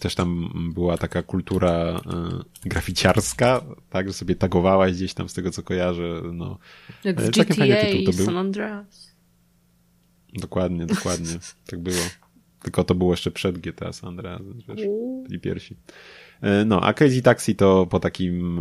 Też 0.00 0.14
tam 0.14 0.50
była 0.74 0.98
taka 0.98 1.22
kultura 1.22 2.00
graficiarska, 2.64 3.64
tak, 3.90 4.06
że 4.06 4.12
sobie 4.12 4.34
tagowałaś 4.34 4.92
gdzieś 4.92 5.14
tam 5.14 5.28
z 5.28 5.34
tego, 5.34 5.50
co 5.50 5.62
kojarzę. 5.62 6.22
No. 6.32 6.58
Jak 7.04 7.20
w 7.20 7.30
GTA 7.30 7.54
był. 8.16 8.26
San 8.26 8.36
Andreas. 8.36 9.14
Dokładnie, 10.34 10.86
dokładnie. 10.86 11.38
tak 11.66 11.80
było. 11.80 12.02
Tylko 12.62 12.84
to 12.84 12.94
było 12.94 13.12
jeszcze 13.12 13.30
przed 13.30 13.58
GTA 13.58 13.92
San 13.92 14.08
Andreas, 14.08 14.42
wiesz, 14.68 14.86
byli 15.28 15.40
pierwsi. 15.40 15.76
E, 16.42 16.64
no, 16.64 16.80
a 16.80 16.92
Crazy 16.92 17.22
Taxi 17.22 17.56
to 17.56 17.86
po 17.86 18.00
takim 18.00 18.60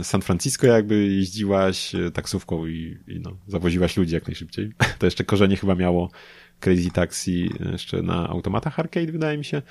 e, 0.00 0.04
San 0.04 0.22
Francisco 0.22 0.66
jakby 0.66 1.06
jeździłaś 1.06 1.94
e, 1.94 2.10
taksówką 2.10 2.66
i, 2.66 2.98
i 3.08 3.20
no, 3.20 3.36
zawoziłaś 3.46 3.96
ludzi 3.96 4.14
jak 4.14 4.26
najszybciej. 4.26 4.72
To 4.98 5.06
jeszcze 5.06 5.24
korzenie 5.24 5.56
chyba 5.56 5.74
miało 5.74 6.10
Crazy 6.60 6.90
Taxi 6.90 7.50
jeszcze 7.72 8.02
na 8.02 8.28
automatach 8.28 8.80
arcade, 8.80 9.12
wydaje 9.12 9.38
mi 9.38 9.44
się. 9.44 9.62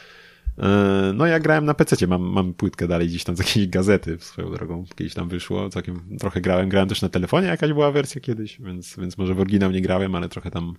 No 1.13 1.25
ja 1.25 1.39
grałem 1.39 1.65
na 1.65 1.73
PC, 1.73 2.07
mam, 2.07 2.21
mam 2.21 2.53
płytkę 2.53 2.87
dalej 2.87 3.07
gdzieś 3.07 3.23
tam 3.23 3.35
z 3.35 3.39
jakiejś 3.39 3.67
gazety 3.67 4.17
swoją 4.19 4.51
drogą, 4.51 4.85
kiedyś 4.95 5.13
tam 5.13 5.29
wyszło, 5.29 5.69
całkiem 5.69 6.17
trochę 6.19 6.41
grałem, 6.41 6.69
grałem 6.69 6.89
też 6.89 7.01
na 7.01 7.09
telefonie, 7.09 7.47
jakaś 7.47 7.73
była 7.73 7.91
wersja 7.91 8.21
kiedyś, 8.21 8.61
więc, 8.61 8.97
więc 8.97 9.17
może 9.17 9.33
w 9.33 9.39
oryginał 9.39 9.71
nie 9.71 9.81
grałem, 9.81 10.15
ale 10.15 10.29
trochę 10.29 10.51
tam 10.51 10.75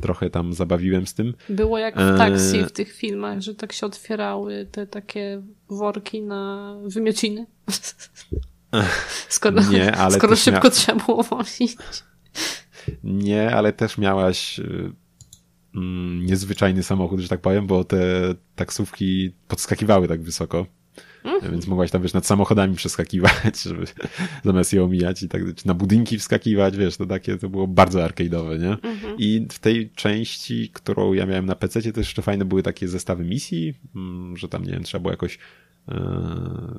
trochę 0.00 0.30
tam 0.30 0.52
zabawiłem 0.52 1.06
z 1.06 1.14
tym. 1.14 1.34
Było 1.48 1.78
jak 1.78 1.94
w 1.94 2.18
taksi 2.18 2.64
w 2.64 2.72
tych 2.72 2.92
filmach, 2.92 3.40
że 3.40 3.54
tak 3.54 3.72
się 3.72 3.86
otwierały 3.86 4.68
te 4.72 4.86
takie 4.86 5.42
worki 5.68 6.22
na 6.22 6.74
wymiociny. 6.84 7.46
skoro 9.28 9.62
nie, 9.62 9.96
ale 9.96 10.16
skoro 10.16 10.36
szybko 10.36 10.68
mia... 10.68 10.70
trzeba 10.70 11.04
było 11.04 11.22
wozić. 11.22 11.76
Nie, 13.04 13.54
ale 13.54 13.72
też 13.72 13.98
miałaś 13.98 14.58
y, 14.58 14.92
mm, 15.74 16.26
niezwyczajny 16.26 16.82
samochód, 16.82 17.20
że 17.20 17.28
tak 17.28 17.40
powiem, 17.40 17.66
bo 17.66 17.84
te 17.84 17.98
taksówki 18.54 19.32
podskakiwały 19.48 20.08
tak 20.08 20.22
wysoko. 20.22 20.66
Mhm. 21.26 21.52
Więc 21.52 21.66
mogłaś 21.66 21.90
tam, 21.90 22.02
wiesz, 22.02 22.12
nad 22.12 22.26
samochodami 22.26 22.74
przeskakiwać, 22.74 23.62
żeby 23.62 23.86
zamiast 24.44 24.72
je 24.72 24.84
omijać 24.84 25.22
i 25.22 25.28
tak, 25.28 25.42
czy 25.56 25.66
na 25.66 25.74
budynki 25.74 26.18
wskakiwać, 26.18 26.76
wiesz, 26.76 26.96
to 26.96 27.06
takie, 27.06 27.38
to 27.38 27.48
było 27.48 27.66
bardzo 27.66 27.98
arcade'owe, 27.98 28.60
nie? 28.60 28.70
Mhm. 28.90 29.16
I 29.18 29.46
w 29.50 29.58
tej 29.58 29.90
części, 29.90 30.70
którą 30.72 31.12
ja 31.12 31.26
miałem 31.26 31.46
na 31.46 31.54
PC, 31.54 31.82
też 31.82 31.96
jeszcze 31.96 32.22
fajne 32.22 32.44
były 32.44 32.62
takie 32.62 32.88
zestawy 32.88 33.24
misji, 33.24 33.74
mm, 33.96 34.36
że 34.36 34.48
tam, 34.48 34.64
nie 34.64 34.72
wiem, 34.72 34.82
trzeba 34.82 35.02
było 35.02 35.12
jakoś, 35.12 35.38
e, 35.88 35.94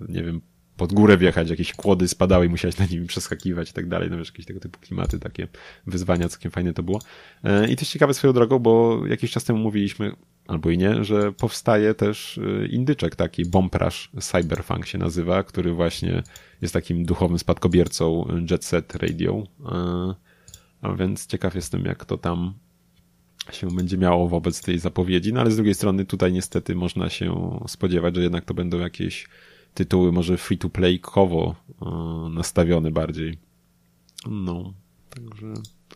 nie 0.09 0.23
wiem, 0.23 0.41
pod 0.77 0.93
górę 0.93 1.17
wjechać, 1.17 1.49
jakieś 1.49 1.73
kłody 1.73 2.07
spadały 2.07 2.45
i 2.45 2.49
musiałeś 2.49 2.77
na 2.77 2.85
nimi 2.85 3.07
przeskakiwać 3.07 3.69
i 3.69 3.73
tak 3.73 3.87
dalej, 3.87 4.09
no 4.11 4.17
wiesz, 4.17 4.27
jakieś 4.27 4.45
tego 4.45 4.59
typu 4.59 4.79
klimaty, 4.79 5.19
takie 5.19 5.47
wyzwania, 5.87 6.29
całkiem 6.29 6.51
fajne 6.51 6.73
to 6.73 6.83
było. 6.83 6.99
E, 7.43 7.69
I 7.69 7.75
też 7.75 7.89
ciekawe 7.89 8.13
swoją 8.13 8.33
drogą, 8.33 8.59
bo 8.59 9.01
jakiś 9.07 9.31
czas 9.31 9.43
temu 9.43 9.59
mówiliśmy, 9.59 10.11
albo 10.47 10.69
i 10.69 10.77
nie, 10.77 11.03
że 11.03 11.31
powstaje 11.31 11.93
też 11.93 12.37
e, 12.37 12.67
indyczek 12.67 13.15
taki, 13.15 13.45
Bomprash 13.45 14.11
Cyberfunk 14.19 14.85
się 14.85 14.97
nazywa, 14.97 15.43
który 15.43 15.73
właśnie 15.73 16.23
jest 16.61 16.73
takim 16.73 17.05
duchowym 17.05 17.39
spadkobiercą 17.39 18.27
Jet 18.51 18.65
Set 18.65 18.95
Radio. 18.95 19.43
E, 19.65 20.15
a 20.81 20.93
więc 20.93 21.27
ciekaw 21.27 21.55
jestem, 21.55 21.85
jak 21.85 22.05
to 22.05 22.17
tam 22.17 22.53
się 23.51 23.75
będzie 23.75 23.97
miało 23.97 24.27
wobec 24.27 24.61
tej 24.61 24.79
zapowiedzi, 24.79 25.33
no 25.33 25.41
ale 25.41 25.51
z 25.51 25.55
drugiej 25.55 25.73
strony 25.73 26.05
tutaj 26.05 26.33
niestety 26.33 26.75
można 26.75 27.09
się 27.09 27.59
spodziewać, 27.67 28.15
że 28.15 28.21
jednak 28.21 28.45
to 28.45 28.53
będą 28.53 28.79
jakieś 28.79 29.27
tytuły 29.77 30.11
może 30.11 30.37
free 30.37 30.57
to 30.57 30.69
play 30.69 30.99
kowo 30.99 31.55
e, 31.81 31.85
nastawione 32.29 32.91
bardziej. 32.91 33.37
No, 34.27 34.73
także, 35.09 35.53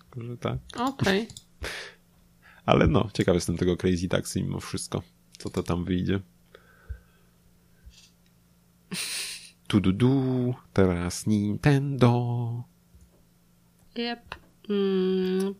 także 0.10 0.38
tak. 0.38 0.58
Okej. 0.76 1.28
Okay. 1.28 1.72
Ale 2.66 2.88
no, 2.88 3.10
ciekawy 3.14 3.38
jestem 3.38 3.58
tego 3.58 3.78
Crazy 3.78 4.08
Taxi 4.08 4.44
mimo 4.44 4.60
wszystko, 4.60 5.02
co 5.38 5.50
to 5.50 5.64
tam 5.64 5.84
wyjdzie. 5.84 6.20
Tu 9.68 9.82
du 9.82 9.94
du, 9.94 10.54
teraz 10.74 11.28
Nintendo. 11.28 12.64
Yep. 13.96 14.36
Mm, 14.70 15.56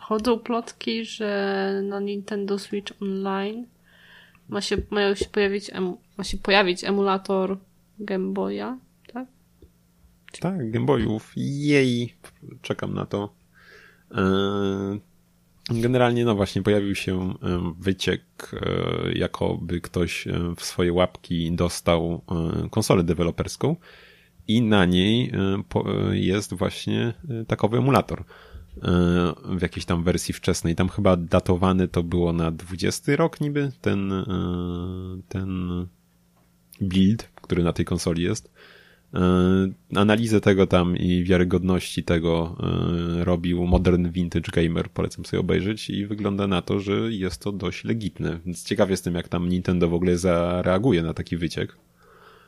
chodzą 0.00 0.38
plotki, 0.38 1.04
że 1.04 1.80
na 1.84 2.00
Nintendo 2.00 2.58
Switch 2.58 3.02
Online 3.02 3.73
ma 4.48 4.60
się, 4.60 4.76
mają 4.90 5.14
się 5.14 5.24
pojawić, 5.24 5.70
ma 6.16 6.24
się 6.24 6.36
pojawić 6.38 6.84
emulator 6.84 7.58
Game 7.98 8.32
Boya, 8.32 8.78
tak? 9.12 9.28
Tak, 10.40 10.70
Game 10.70 10.86
Boyów. 10.86 11.32
Jej, 11.36 12.14
czekam 12.62 12.94
na 12.94 13.06
to. 13.06 13.34
E, 14.14 14.22
generalnie, 15.70 16.24
no 16.24 16.34
właśnie, 16.34 16.62
pojawił 16.62 16.94
się 16.94 17.20
e, 17.30 17.34
wyciek, 17.78 18.22
e, 18.52 19.12
jakoby 19.12 19.80
ktoś 19.80 20.28
w 20.56 20.64
swoje 20.64 20.92
łapki 20.92 21.52
dostał 21.52 22.22
konsolę 22.70 23.04
deweloperską 23.04 23.76
i 24.48 24.62
na 24.62 24.84
niej 24.84 25.32
jest 26.10 26.54
właśnie 26.54 27.14
takowy 27.46 27.78
emulator 27.78 28.24
w 29.44 29.62
jakiejś 29.62 29.84
tam 29.84 30.04
wersji 30.04 30.34
wczesnej. 30.34 30.74
Tam 30.74 30.88
chyba 30.88 31.16
datowany 31.16 31.88
to 31.88 32.02
było 32.02 32.32
na 32.32 32.50
20 32.50 33.16
rok 33.16 33.40
niby, 33.40 33.72
ten, 33.80 34.12
ten 35.28 35.70
build, 36.80 37.30
który 37.34 37.64
na 37.64 37.72
tej 37.72 37.84
konsoli 37.84 38.22
jest. 38.22 38.54
Analizę 39.96 40.40
tego 40.40 40.66
tam 40.66 40.96
i 40.96 41.24
wiarygodności 41.24 42.04
tego 42.04 42.56
robił 43.18 43.66
Modern 43.66 44.10
Vintage 44.10 44.50
Gamer, 44.52 44.90
polecam 44.90 45.24
sobie 45.24 45.40
obejrzeć 45.40 45.90
i 45.90 46.06
wygląda 46.06 46.46
na 46.46 46.62
to, 46.62 46.80
że 46.80 46.92
jest 47.12 47.42
to 47.42 47.52
dość 47.52 47.84
legitne. 47.84 48.40
Więc 48.46 48.64
ciekaw 48.64 48.90
jestem, 48.90 49.14
jak 49.14 49.28
tam 49.28 49.48
Nintendo 49.48 49.88
w 49.88 49.94
ogóle 49.94 50.18
zareaguje 50.18 51.02
na 51.02 51.14
taki 51.14 51.36
wyciek. 51.36 51.76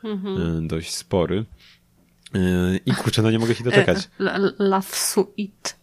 Mhm. 0.03 0.67
Dość 0.67 0.93
spory. 0.93 1.45
I 2.85 2.91
kurczę, 2.91 3.21
no 3.21 3.31
nie 3.31 3.39
mogę 3.39 3.55
się 3.55 3.63
doczekać. 3.63 4.09
Love 4.59 4.95
Suite. 4.95 5.73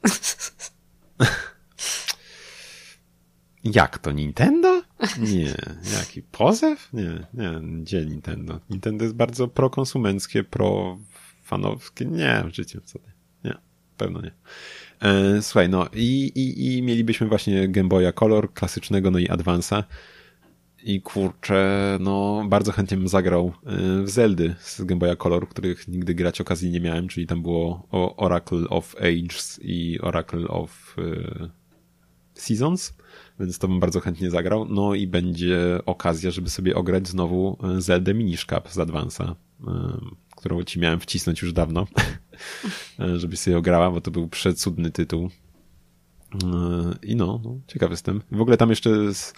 Jak 3.65 3.99
to 3.99 4.13
Nintendo? 4.13 4.83
Nie. 5.19 5.55
Jaki 5.99 6.23
pozew? 6.23 6.89
Nie, 6.93 7.27
nie, 7.35 7.61
gdzie 7.83 8.07
Nintendo? 8.07 8.61
Nintendo 8.71 9.05
jest 9.05 9.17
bardzo 9.17 9.49
prokonsumenckie, 9.49 10.45
profanowskie. 10.45 12.05
Nie, 12.05 12.45
w 12.51 12.55
życiu 12.55 12.81
co 12.85 12.99
ty. 12.99 13.11
Nie, 13.45 13.55
pewno 13.97 14.21
nie. 14.21 14.31
E, 15.01 15.43
słuchaj, 15.43 15.69
no 15.69 15.87
i, 15.93 16.33
i, 16.35 16.77
i 16.77 16.83
mielibyśmy 16.83 17.27
właśnie 17.27 17.69
Game 17.69 17.89
Boya 17.89 18.13
Color 18.13 18.53
klasycznego, 18.53 19.11
no 19.11 19.19
i 19.19 19.29
Advance'a. 19.29 19.83
I 20.87 21.03
kurczę, 21.03 21.99
no 22.01 22.45
bardzo 22.49 22.73
chętnie 22.73 22.97
bym 22.97 23.09
zagrał 23.09 23.53
e, 23.67 24.03
w 24.03 24.11
Zeldy 24.11 24.55
z 24.61 24.85
Game 24.85 24.99
Boya 24.99 25.17
Color, 25.17 25.49
których 25.49 25.89
nigdy 25.89 26.15
grać 26.15 26.41
okazji 26.41 26.71
nie 26.71 26.81
miałem, 26.81 27.09
czyli 27.09 27.27
tam 27.27 27.43
było 27.43 27.87
Oracle 28.17 28.69
of 28.69 28.97
Ages 28.97 29.61
i 29.63 30.01
Oracle 30.01 30.49
of 30.49 30.97
e, 30.99 31.49
Seasons, 32.35 32.95
więc 33.41 33.59
to 33.59 33.69
bym 33.69 33.81
bardzo 33.81 34.01
chętnie 34.01 34.31
zagrał. 34.31 34.65
No 34.65 34.95
i 34.95 35.07
będzie 35.07 35.59
okazja, 35.87 36.31
żeby 36.31 36.51
sobie 36.51 36.75
ograć 36.75 37.09
znowu 37.09 37.59
e, 37.63 37.81
Zelda 37.81 38.15
Minish 38.15 38.47
Cap 38.47 38.69
z 38.69 38.77
Advance'a, 38.77 39.35
którą 40.37 40.65
ci 40.65 40.81
miałem 40.81 41.01
wcisnąć 41.01 41.43
już 41.43 41.53
dawno, 41.53 41.87
żebyś 43.17 43.41
sobie 43.41 43.59
ograła, 43.59 43.91
bo 43.91 44.01
to 44.01 44.11
był 44.11 44.29
przecudny 44.29 44.91
tytuł. 44.91 45.31
I 47.03 47.17
no, 47.17 47.41
no 47.45 47.59
ciekaw 47.67 47.91
jestem. 47.91 48.23
W 48.33 48.41
ogóle 48.41 48.57
tam 48.57 48.71
jeszcze 48.71 49.15
z 49.15 49.35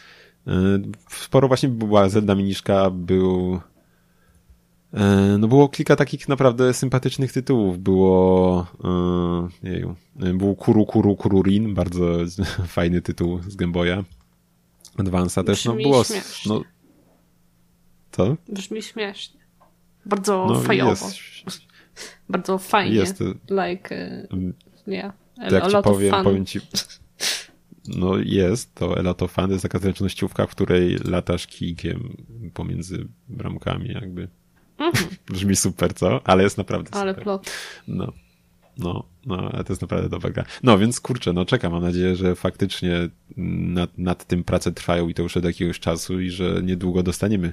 sporo 1.09 1.49
właśnie 1.49 1.69
była 1.69 2.09
Zelda 2.09 2.35
Miniszka, 2.35 2.91
był 2.91 3.61
e, 4.95 5.37
no 5.39 5.49
było 5.49 5.69
kilka 5.69 5.97
takich 5.97 6.29
naprawdę 6.29 6.75
sympatycznych 6.75 7.33
tytułów. 7.33 7.79
Było 7.79 8.67
e, 8.85 9.69
jeju, 9.69 9.95
był 10.15 10.55
Kuru 10.55 10.87
Kuru 10.87 11.17
Kururin, 11.17 11.75
bardzo 11.75 12.07
fajny 12.67 13.03
tytuł 13.03 13.41
z 13.49 13.57
Game 13.57 13.73
Boya. 13.73 14.05
Advance'a 14.99 15.45
też, 15.45 15.65
no 15.65 15.75
było... 15.75 16.05
Śmiesznie. 16.05 16.53
No, 16.53 16.63
co? 18.13 18.37
Brzmi 18.49 18.83
śmiesznie. 18.83 19.41
Bardzo 20.07 20.47
no, 20.49 20.61
fajowo. 20.61 20.91
Jest, 20.91 21.61
bardzo 22.29 22.59
fajnie. 22.59 22.97
Jest, 22.97 23.21
like, 23.51 24.27
uh, 24.33 24.89
yeah, 24.89 25.13
jak 25.51 25.71
ci 25.71 25.77
powiem, 25.83 26.25
powiem 26.25 26.47
ci 26.47 26.61
no 27.89 28.19
jest, 28.19 28.75
to 28.75 28.99
Elato 28.99 29.29
Fan 29.29 29.51
jest 29.51 29.63
taka 29.63 29.79
zręcznościówka, 29.79 30.47
w 30.47 30.51
której 30.51 30.97
latasz 31.05 31.47
kijkiem 31.47 32.17
pomiędzy 32.55 33.07
bramkami 33.29 33.89
jakby. 33.89 34.29
Mhm. 34.79 35.07
Brzmi 35.33 35.57
super, 35.57 35.95
co? 35.95 36.21
Ale 36.25 36.43
jest 36.43 36.59
naprawdę 36.59 36.91
Ale 36.95 37.13
super. 37.13 37.25
plot. 37.25 37.51
No. 37.89 38.13
No, 38.79 39.05
no, 39.27 39.51
ale 39.53 39.65
to 39.65 39.73
jest 39.73 39.83
naprawdę 39.83 40.09
dobra 40.09 40.31
gra. 40.31 40.45
No, 40.63 40.79
więc 40.79 41.01
kurczę, 41.01 41.33
no 41.33 41.45
czekam, 41.45 41.73
mam 41.73 41.83
nadzieję, 41.83 42.17
że 42.17 42.35
faktycznie 42.35 43.09
nad, 43.37 43.99
nad 43.99 44.27
tym 44.27 44.45
prace 44.45 44.73
trwają 44.73 45.09
i 45.09 45.15
to 45.15 45.23
już 45.23 45.37
od 45.37 45.45
jakiegoś 45.45 45.81
czasu 45.81 46.21
i 46.21 46.31
że 46.31 46.61
niedługo 46.63 47.03
dostaniemy 47.03 47.53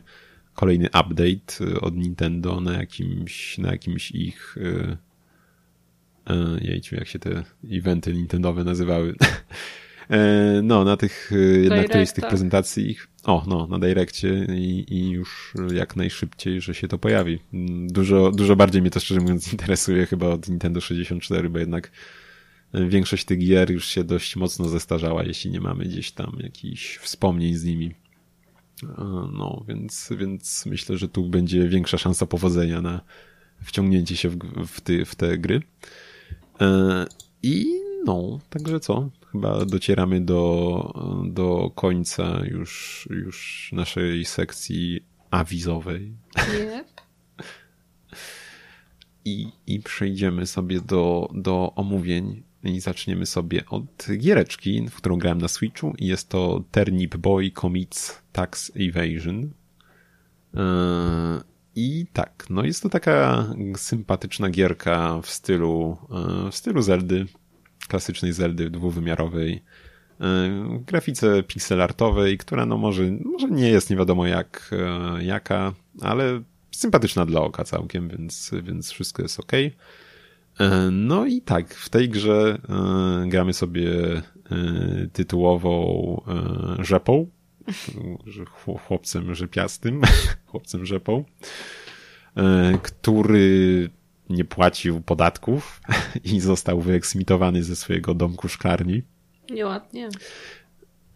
kolejny 0.53 0.87
update 0.87 1.79
od 1.81 1.95
Nintendo 1.95 2.61
na 2.61 2.73
jakimś, 2.73 3.57
na 3.57 3.71
jakimś 3.71 4.11
ich 4.11 4.55
yy, 4.57 4.97
yy, 6.29 6.59
jejciu, 6.61 6.95
jak 6.95 7.07
się 7.07 7.19
te 7.19 7.43
eventy 7.71 8.13
Nintendowe 8.13 8.63
nazywały. 8.63 9.15
E, 10.09 10.61
no, 10.63 10.83
na 10.83 10.97
tych, 10.97 11.31
e, 11.65 11.69
na 11.69 11.83
którejś 11.83 12.09
z 12.09 12.13
tych 12.13 12.27
prezentacji 12.27 12.97
o, 13.23 13.43
no, 13.47 13.67
na 13.67 13.79
Direccie 13.79 14.47
i, 14.49 14.85
i 14.93 15.09
już 15.09 15.53
jak 15.73 15.95
najszybciej, 15.95 16.61
że 16.61 16.73
się 16.73 16.87
to 16.87 16.97
pojawi. 16.97 17.39
Dużo, 17.87 18.31
dużo 18.31 18.55
bardziej 18.55 18.81
mnie 18.81 18.91
to 18.91 18.99
szczerze 18.99 19.21
mówiąc 19.21 19.51
interesuje 19.53 20.05
chyba 20.05 20.27
od 20.27 20.49
Nintendo 20.49 20.81
64, 20.81 21.49
bo 21.49 21.59
jednak 21.59 21.91
większość 22.73 23.25
tych 23.25 23.39
gier 23.39 23.71
już 23.71 23.85
się 23.85 24.03
dość 24.03 24.35
mocno 24.35 24.69
zestarzała, 24.69 25.23
jeśli 25.23 25.51
nie 25.51 25.61
mamy 25.61 25.85
gdzieś 25.85 26.11
tam 26.11 26.37
jakichś 26.39 26.97
wspomnień 26.97 27.55
z 27.55 27.63
nimi. 27.63 27.95
E, 28.83 28.87
no, 29.33 29.65
więc, 29.67 30.09
więc 30.17 30.65
myślę, 30.65 30.97
że 30.97 31.07
tu 31.07 31.29
będzie 31.29 31.69
większa 31.69 31.97
szansa 31.97 32.25
powodzenia 32.25 32.81
na 32.81 33.01
wciągnięcie 33.63 34.17
się 34.17 34.29
w, 34.29 34.37
w, 34.67 34.81
ty, 34.81 35.05
w 35.05 35.15
te 35.15 35.37
gry. 35.37 35.61
I 37.43 37.65
no, 38.05 38.39
także 38.49 38.79
co? 38.79 39.09
Chyba 39.31 39.65
docieramy 39.65 40.21
do, 40.21 40.93
do 41.25 41.71
końca 41.75 42.41
już, 42.45 43.07
już 43.11 43.69
naszej 43.73 44.25
sekcji 44.25 45.05
awizowej. 45.31 46.13
Yep. 46.37 46.87
I, 49.25 49.47
I 49.67 49.79
przejdziemy 49.79 50.45
sobie 50.45 50.81
do, 50.81 51.29
do 51.33 51.73
omówień 51.75 52.43
i 52.63 52.79
zaczniemy 52.79 53.25
sobie 53.25 53.65
od 53.65 54.07
giereczki, 54.17 54.87
w 54.89 54.95
którą 54.95 55.17
grałem 55.17 55.41
na 55.41 55.47
Switchu 55.47 55.93
i 55.97 56.07
jest 56.07 56.29
to 56.29 56.63
Turnip 56.71 57.17
Boy 57.17 57.51
Commits 57.51 58.21
Tax 58.31 58.71
Evasion. 58.75 59.51
I 61.75 62.05
tak, 62.13 62.45
no 62.49 62.63
jest 62.63 62.83
to 62.83 62.89
taka 62.89 63.47
sympatyczna 63.75 64.49
gierka 64.49 65.21
w 65.21 65.29
stylu, 65.29 65.97
w 66.51 66.55
stylu 66.55 66.81
Zeldy, 66.81 67.25
klasycznej 67.87 68.33
Zeldy 68.33 68.69
dwuwymiarowej, 68.69 69.63
w 70.19 70.83
grafice 70.85 71.43
pixelartowej, 71.43 72.37
która 72.37 72.65
no 72.65 72.77
może, 72.77 73.03
może 73.25 73.47
nie 73.47 73.69
jest 73.69 73.89
nie 73.89 73.95
wiadomo 73.95 74.27
jak, 74.27 74.75
jaka, 75.19 75.73
ale 76.01 76.41
sympatyczna 76.71 77.25
dla 77.25 77.41
oka 77.41 77.63
całkiem, 77.63 78.09
więc, 78.09 78.51
więc 78.63 78.91
wszystko 78.91 79.21
jest 79.21 79.39
ok. 79.39 79.51
No 80.91 81.25
i 81.25 81.41
tak, 81.41 81.73
w 81.73 81.89
tej 81.89 82.09
grze 82.09 82.57
gramy 83.27 83.53
sobie 83.53 83.91
tytułową 85.13 86.21
rzepą, 86.79 87.27
chłopcem 88.87 89.35
rzepiastym, 89.35 90.01
chłopcem 90.47 90.85
rzepą, 90.85 91.23
który 92.83 93.89
nie 94.29 94.45
płacił 94.45 95.01
podatków 95.01 95.81
i 96.33 96.39
został 96.39 96.81
wyeksmitowany 96.81 97.63
ze 97.63 97.75
swojego 97.75 98.13
domku 98.13 98.47
szklarni. 98.47 99.03
Nieładnie. 99.51 100.09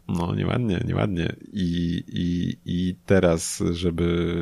No, 0.08 0.36
nieładnie, 0.36 0.82
nieładnie. 0.86 1.36
I, 1.54 2.04
i, 2.08 2.58
I 2.66 2.96
teraz, 3.06 3.64
żeby 3.72 4.42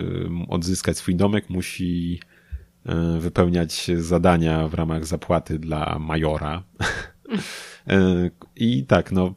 odzyskać 0.49 0.97
swój 0.97 1.15
domek, 1.15 1.49
musi 1.49 2.19
e, 2.86 3.19
wypełniać 3.19 3.91
zadania 3.97 4.67
w 4.67 4.73
ramach 4.73 5.06
zapłaty 5.06 5.60
dla 5.60 5.99
majora. 5.99 6.63
E, 7.88 8.30
I 8.56 8.86
tak, 8.86 9.12
no, 9.12 9.34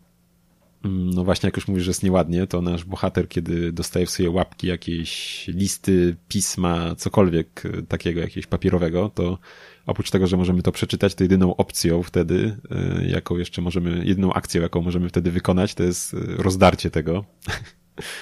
no 0.88 1.24
właśnie, 1.24 1.46
jak 1.46 1.56
już 1.56 1.68
mówisz, 1.68 1.84
że 1.84 1.90
jest 1.90 2.02
nieładnie, 2.02 2.46
to 2.46 2.62
nasz 2.62 2.84
bohater, 2.84 3.28
kiedy 3.28 3.72
dostaje 3.72 4.06
w 4.06 4.10
swoje 4.10 4.30
łapki 4.30 4.66
jakieś 4.66 5.44
listy, 5.48 6.16
pisma, 6.28 6.94
cokolwiek 6.94 7.62
e, 7.66 7.82
takiego, 7.82 8.20
jakiegoś 8.20 8.46
papierowego, 8.46 9.10
to 9.14 9.38
oprócz 9.86 10.10
tego, 10.10 10.26
że 10.26 10.36
możemy 10.36 10.62
to 10.62 10.72
przeczytać, 10.72 11.14
to 11.14 11.24
jedyną 11.24 11.56
opcją 11.56 12.02
wtedy, 12.02 12.56
e, 12.70 13.08
jaką 13.08 13.36
jeszcze 13.36 13.62
możemy, 13.62 14.02
jedyną 14.04 14.32
akcją, 14.32 14.62
jaką 14.62 14.82
możemy 14.82 15.08
wtedy 15.08 15.30
wykonać, 15.30 15.74
to 15.74 15.82
jest 15.82 16.14
e, 16.14 16.18
rozdarcie 16.42 16.90
tego. 16.90 17.24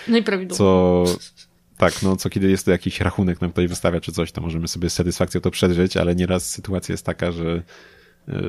No 0.09 0.17
i 0.17 0.23
prawidłowo. 0.23 0.57
Co, 0.57 1.05
tak, 1.77 2.03
no 2.03 2.17
co 2.17 2.31
kiedy 2.31 2.51
jest 2.51 2.65
to 2.65 2.71
jakiś 2.71 3.01
rachunek 3.01 3.41
nam 3.41 3.51
tutaj 3.51 3.69
wystawia 3.69 4.01
czy 4.01 4.13
coś, 4.13 4.33
to 4.33 4.41
możemy 4.41 4.69
sobie 4.69 4.91
z 4.91 4.95
satysfakcją 4.95 5.41
to 5.41 5.51
przedrzeć, 5.51 5.97
ale 5.97 6.15
nieraz 6.15 6.51
sytuacja 6.51 6.93
jest 6.93 7.07
taka, 7.07 7.33
że 7.33 7.63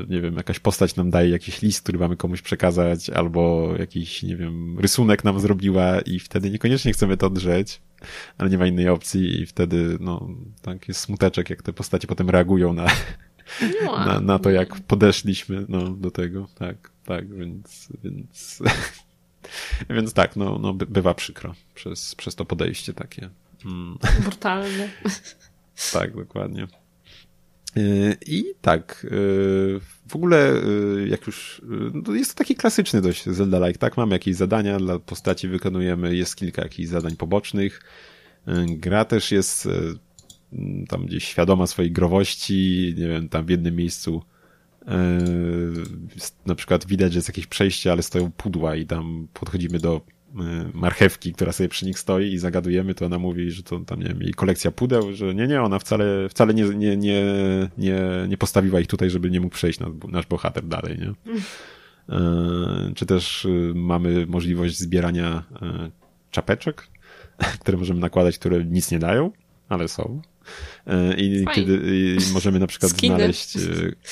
nie 0.10 0.22
wiem, 0.22 0.36
jakaś 0.36 0.60
postać 0.60 0.96
nam 0.96 1.10
daje 1.10 1.30
jakiś 1.30 1.62
list, 1.62 1.82
który 1.84 2.00
mamy 2.00 2.18
komuś 2.18 2.42
przekazać, 2.42 3.10
albo 3.10 3.74
jakiś, 3.80 4.24
nie 4.24 4.36
wiem, 4.36 4.80
rysunek 4.80 5.24
nam 5.24 5.40
zrobiła 5.40 6.02
i 6.02 6.20
wtedy 6.20 6.52
niekoniecznie 6.52 6.94
chcemy 6.94 7.18
to 7.18 7.30
drzeć, 7.30 7.82
ale 8.38 8.50
nie 8.50 8.58
ma 8.58 8.68
innej 8.68 8.90
opcji 8.90 9.42
i 9.42 9.46
wtedy, 9.46 9.98
no, 10.00 10.30
tak 10.62 10.88
jest 10.88 11.00
smuteczek, 11.00 11.50
jak 11.50 11.62
te 11.62 11.74
postacie 11.74 12.08
potem 12.08 12.30
reagują 12.30 12.74
na, 12.74 12.88
na, 14.06 14.20
na 14.22 14.40
to, 14.40 14.50
jak 14.50 14.76
podeszliśmy, 14.76 15.66
no, 15.70 15.90
do 15.90 16.12
tego, 16.12 16.48
tak, 16.56 16.92
tak, 17.06 17.34
więc, 17.34 17.90
więc, 18.04 18.64
więc 19.96 20.14
tak, 20.14 20.36
no, 20.36 20.60
no, 20.60 20.74
bywa 20.74 21.14
przykro 21.14 21.56
przez, 21.76 22.16
przez 22.16 22.36
to 22.36 22.46
podejście 22.46 22.94
takie. 22.94 23.30
Mm. 23.66 23.98
Brutalne. 24.24 24.90
tak, 25.94 26.16
dokładnie. 26.16 26.68
Y, 27.78 28.18
I 28.26 28.46
tak, 28.62 29.06
y, 29.06 29.10
w 30.08 30.16
ogóle 30.16 30.54
y, 30.54 31.08
jak 31.08 31.28
już, 31.28 31.62
no 32.06 32.16
jest 32.16 32.34
to 32.34 32.38
taki 32.38 32.56
klasyczny 32.56 33.02
dość 33.02 33.26
Zelda-like, 33.26 33.78
tak? 33.78 33.98
Mamy 33.98 34.16
jakieś 34.16 34.36
zadania 34.36 34.78
dla 34.78 35.00
postaci, 35.00 35.48
wykonujemy, 35.48 36.16
jest 36.16 36.36
kilka 36.36 36.62
jakichś 36.62 36.90
zadań 36.90 37.16
pobocznych. 37.16 37.82
Gra 38.68 39.06
też 39.06 39.32
jest 39.32 39.70
tam 40.88 41.06
gdzieś 41.06 41.24
świadoma 41.28 41.68
swojej 41.68 41.92
growości, 41.92 42.94
nie 42.98 43.08
wiem, 43.08 43.30
tam 43.30 43.46
w 43.46 43.50
jednym 43.50 43.76
miejscu 43.76 44.24
na 46.46 46.56
przykład 46.56 46.88
widać, 46.88 47.14
że 47.14 47.18
jest 47.18 47.28
jakieś 47.28 47.48
przejście, 47.48 47.92
ale 47.92 48.04
stoją 48.04 48.32
pudła 48.32 48.76
i 48.76 48.86
tam 48.86 49.28
podchodzimy 49.34 49.80
do 49.80 50.02
marchewki, 50.74 51.34
która 51.34 51.52
sobie 51.52 51.70
przy 51.70 51.86
nich 51.86 52.00
stoi 52.00 52.34
i 52.34 52.38
zagadujemy, 52.38 52.94
to 52.94 53.06
ona 53.06 53.20
mówi, 53.20 53.52
że 53.52 53.64
to 53.64 53.80
tam, 53.80 54.00
nie 54.00 54.08
wiem, 54.08 54.22
jej 54.22 54.34
kolekcja 54.34 54.72
pudeł, 54.72 55.14
że 55.14 55.36
nie, 55.36 55.48
nie, 55.48 55.62
ona 55.62 55.80
wcale, 55.80 56.30
wcale 56.30 56.54
nie, 56.54 56.64
nie, 56.64 56.98
nie, 56.98 57.24
nie, 57.78 58.02
nie 58.30 58.38
postawiła 58.38 58.80
ich 58.80 58.88
tutaj, 58.88 59.10
żeby 59.10 59.32
nie 59.32 59.42
mógł 59.42 59.56
przejść 59.56 59.80
nasz, 59.80 59.90
nasz 60.08 60.26
bohater 60.26 60.66
dalej, 60.66 60.98
nie? 61.00 61.14
Mm. 61.34 61.42
Czy 62.96 63.06
też 63.06 63.46
y, 63.46 63.72
mamy 63.76 64.26
możliwość 64.26 64.80
zbierania 64.80 65.44
czapeczek, 66.32 66.88
które 67.62 67.78
możemy 67.78 68.00
nakładać, 68.00 68.38
które 68.38 68.66
nic 68.66 68.92
nie 68.92 69.00
dają, 69.00 69.32
ale 69.70 69.88
są. 69.88 70.22
I 71.18 71.44
Fajne. 71.46 71.54
kiedy 71.54 71.82
i 71.84 72.34
możemy 72.34 72.60
na 72.60 72.68
przykład 72.68 72.92
Skiny. 72.92 73.16
znaleźć, 73.16 73.58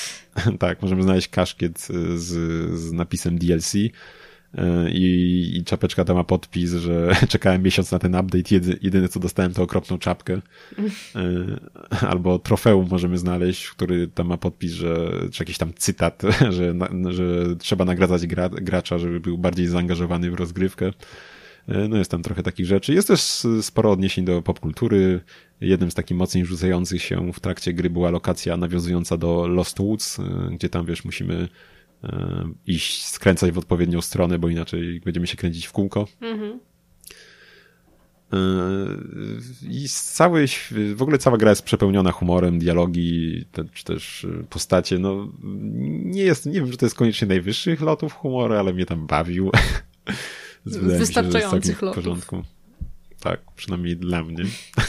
tak, 0.58 0.82
możemy 0.82 1.02
znaleźć 1.02 1.28
kaszkiet 1.28 1.80
z, 2.14 2.24
z 2.78 2.92
napisem 2.92 3.38
DLC, 3.38 3.74
i, 4.92 5.52
i 5.56 5.64
czapeczka 5.64 6.04
ta 6.04 6.14
ma 6.14 6.24
podpis, 6.24 6.72
że 6.72 7.16
czekałem 7.28 7.62
miesiąc 7.62 7.92
na 7.92 7.98
ten 7.98 8.14
update, 8.14 8.54
jedy, 8.54 8.78
jedyne 8.82 9.08
co 9.08 9.20
dostałem 9.20 9.54
to 9.54 9.62
okropną 9.62 9.98
czapkę. 9.98 10.40
E, 11.14 12.06
albo 12.08 12.38
trofeum 12.38 12.88
możemy 12.90 13.18
znaleźć, 13.18 13.68
który 13.68 14.08
tam 14.08 14.26
ma 14.26 14.36
podpis, 14.36 14.72
że, 14.72 15.10
czy 15.32 15.42
jakiś 15.42 15.58
tam 15.58 15.72
cytat, 15.74 16.22
że, 16.56 16.74
że 17.08 17.56
trzeba 17.58 17.84
nagradzać 17.84 18.26
gra, 18.26 18.48
gracza, 18.48 18.98
żeby 18.98 19.20
był 19.20 19.38
bardziej 19.38 19.66
zaangażowany 19.66 20.30
w 20.30 20.34
rozgrywkę. 20.34 20.92
E, 21.68 21.88
no 21.88 21.96
jest 21.96 22.10
tam 22.10 22.22
trochę 22.22 22.42
takich 22.42 22.66
rzeczy. 22.66 22.94
Jest 22.94 23.08
też 23.08 23.20
sporo 23.62 23.90
odniesień 23.90 24.24
do 24.24 24.42
popkultury. 24.42 25.20
Jednym 25.60 25.90
z 25.90 25.94
takich 25.94 26.16
mocniej 26.16 26.44
rzucających 26.44 27.02
się 27.02 27.32
w 27.32 27.40
trakcie 27.40 27.72
gry 27.72 27.90
była 27.90 28.10
lokacja 28.10 28.56
nawiązująca 28.56 29.16
do 29.16 29.46
Lost 29.46 29.78
Woods, 29.78 30.18
e, 30.18 30.22
gdzie 30.52 30.68
tam 30.68 30.86
wiesz, 30.86 31.04
musimy 31.04 31.48
iść, 32.66 33.06
skręcać 33.06 33.52
w 33.52 33.58
odpowiednią 33.58 34.00
stronę, 34.00 34.38
bo 34.38 34.48
inaczej 34.48 35.00
będziemy 35.04 35.26
się 35.26 35.36
kręcić 35.36 35.66
w 35.66 35.72
kółko. 35.72 36.06
Mhm. 36.20 36.60
E, 38.32 38.36
I 39.68 39.88
cały, 39.88 40.46
w 40.94 41.02
ogóle 41.02 41.18
cała 41.18 41.36
gra 41.36 41.50
jest 41.50 41.62
przepełniona 41.62 42.12
humorem, 42.12 42.58
dialogi, 42.58 43.44
czy 43.74 43.84
też 43.84 44.26
postacie. 44.50 44.98
No, 44.98 45.32
nie 46.04 46.22
jest, 46.22 46.46
nie 46.46 46.52
wiem, 46.52 46.72
że 46.72 46.78
to 46.78 46.86
jest 46.86 46.96
koniecznie 46.96 47.28
najwyższych 47.28 47.80
lotów 47.80 48.12
humoru, 48.12 48.54
ale 48.54 48.72
mnie 48.72 48.86
tam 48.86 49.06
bawił. 49.06 49.50
Wystarczających 50.64 51.82
lotów. 51.82 52.02
W 52.02 52.04
porządku. 52.04 52.42
Tak, 53.20 53.40
przynajmniej 53.56 53.96
dla 53.96 54.24
mnie. 54.24 54.44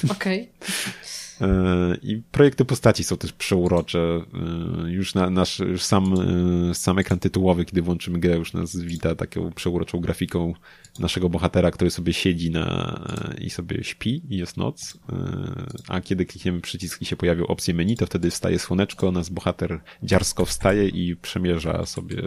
Okej. 0.10 0.42
Okay. 0.42 0.48
E, 1.42 1.98
I 2.02 2.22
projekty 2.32 2.66
postaci 2.66 3.04
są 3.04 3.18
też 3.18 3.34
przeurocze. 3.34 4.22
E, 4.86 4.92
już 4.92 5.16
na, 5.16 5.30
nasz 5.30 5.60
już 5.60 5.84
sam, 5.84 6.14
e, 6.70 6.76
sam 6.76 7.00
ekran 7.00 7.20
tytułowy, 7.20 7.66
kiedy 7.66 7.82
włączymy 7.82 8.20
grę, 8.20 8.38
już 8.38 8.54
nas 8.54 8.76
wita 8.76 9.16
taką 9.16 9.52
przeuroczą 9.52 10.00
grafiką 10.00 10.54
naszego 11.00 11.30
bohatera, 11.30 11.72
który 11.72 11.92
sobie 11.92 12.14
siedzi 12.14 12.52
na, 12.52 13.00
i 13.42 13.50
sobie 13.50 13.84
śpi 13.84 14.22
i 14.30 14.38
jest 14.38 14.58
noc. 14.58 14.98
A 15.88 16.02
kiedy 16.02 16.26
klikniemy 16.26 16.62
przycisk 16.62 17.02
i 17.02 17.06
się 17.06 17.16
pojawią 17.16 17.48
opcje 17.48 17.74
menu, 17.74 17.96
to 17.96 18.06
wtedy 18.06 18.32
wstaje 18.32 18.60
słoneczko, 18.60 19.12
nasz 19.12 19.30
bohater 19.30 19.82
dziarsko 20.04 20.46
wstaje 20.46 20.88
i 20.88 21.16
przemierza 21.16 21.86
sobie 21.86 22.24